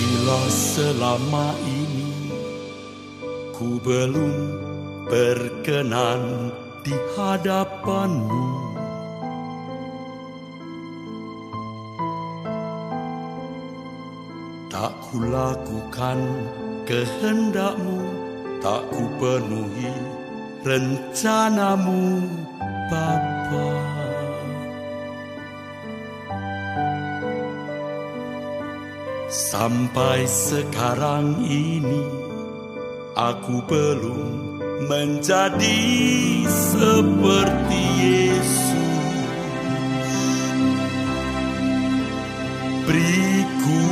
[0.00, 2.32] Bila selama ini
[3.52, 4.32] ku belum
[5.12, 6.48] berkenan
[6.80, 8.48] di hadapanmu
[14.72, 16.16] Tak ku lakukan
[16.88, 18.13] kehendakmu
[18.64, 19.92] Tak ku penuhi
[20.64, 22.24] rencanamu
[22.88, 23.76] Bapa.
[29.28, 32.08] Sampai sekarang ini
[33.12, 34.56] aku belum
[34.88, 35.84] menjadi
[36.48, 38.72] seperti Yesus.
[42.88, 43.84] Beriku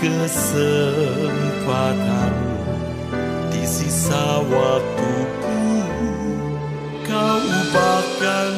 [0.00, 2.43] kesempatan
[3.74, 5.58] sisa waktuku
[7.02, 8.54] kau ubahkan.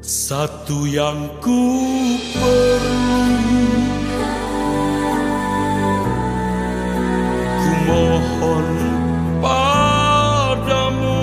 [0.00, 1.60] Satu yang ku
[2.32, 3.68] perlu
[7.60, 8.68] ku mohon
[9.44, 11.22] padamu.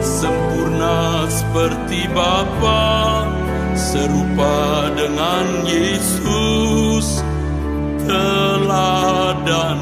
[0.00, 3.28] Sempurna seperti Bapa
[3.76, 6.09] serupa dengan Yesus
[8.70, 9.80] teladan.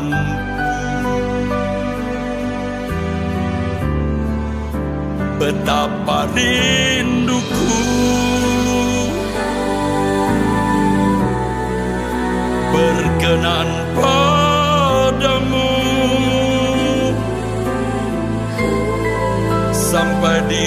[5.39, 7.77] Betapa rinduku.
[12.73, 15.73] Berkenan padamu.
[19.73, 20.65] Sampai di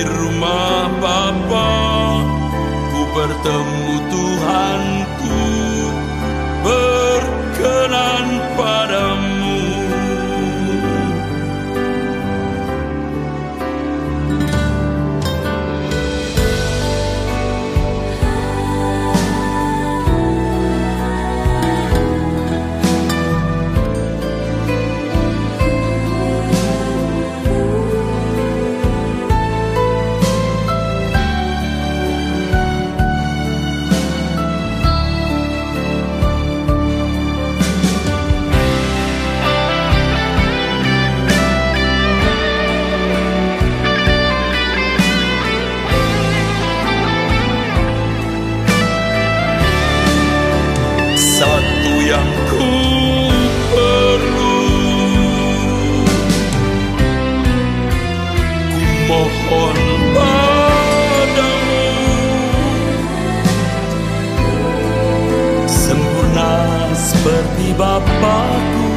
[67.77, 68.89] Bapakku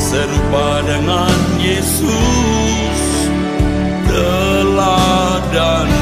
[0.00, 3.00] serupa dengan Yesus.
[4.06, 5.95] Teladanku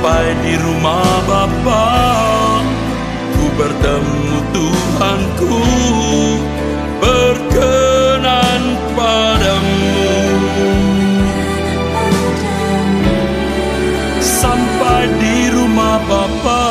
[0.00, 1.84] Sampai di rumah Bapa
[3.36, 5.60] Ku bertemu Tuhanku
[7.04, 8.62] Berkenan
[8.96, 9.92] padamu.
[14.24, 16.64] Sampai di rumah Bapa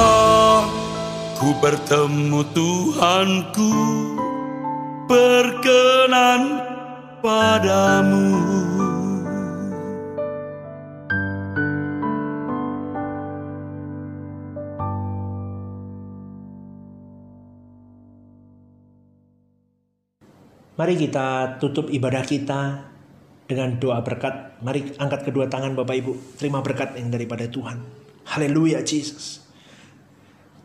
[1.37, 3.73] Ku bertemu Tuhanku
[5.05, 6.65] Berkenan
[7.21, 8.38] padamu
[20.89, 22.81] Mari kita tutup ibadah kita
[23.45, 24.57] dengan doa berkat.
[24.65, 26.33] Mari angkat kedua tangan Bapak Ibu.
[26.33, 27.77] Terima berkat yang daripada Tuhan.
[28.25, 29.45] Haleluya Jesus.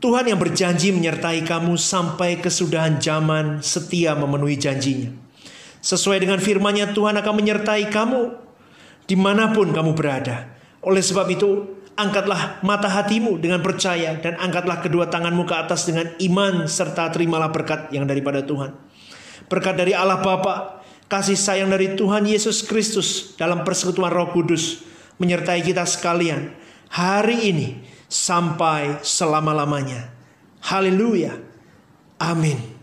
[0.00, 5.12] Tuhan yang berjanji menyertai kamu sampai kesudahan zaman setia memenuhi janjinya.
[5.84, 8.32] Sesuai dengan firman-Nya Tuhan akan menyertai kamu
[9.04, 10.56] di mana pun kamu berada.
[10.88, 11.68] Oleh sebab itu,
[12.00, 17.52] angkatlah mata hatimu dengan percaya dan angkatlah kedua tanganmu ke atas dengan iman serta terimalah
[17.52, 18.83] berkat yang daripada Tuhan.
[19.54, 24.82] Berkat dari Allah Bapa, kasih sayang dari Tuhan Yesus Kristus dalam persekutuan Roh Kudus
[25.22, 26.50] menyertai kita sekalian
[26.90, 27.78] hari ini
[28.10, 30.10] sampai selama-lamanya.
[30.58, 31.38] Haleluya.
[32.18, 32.73] Amin.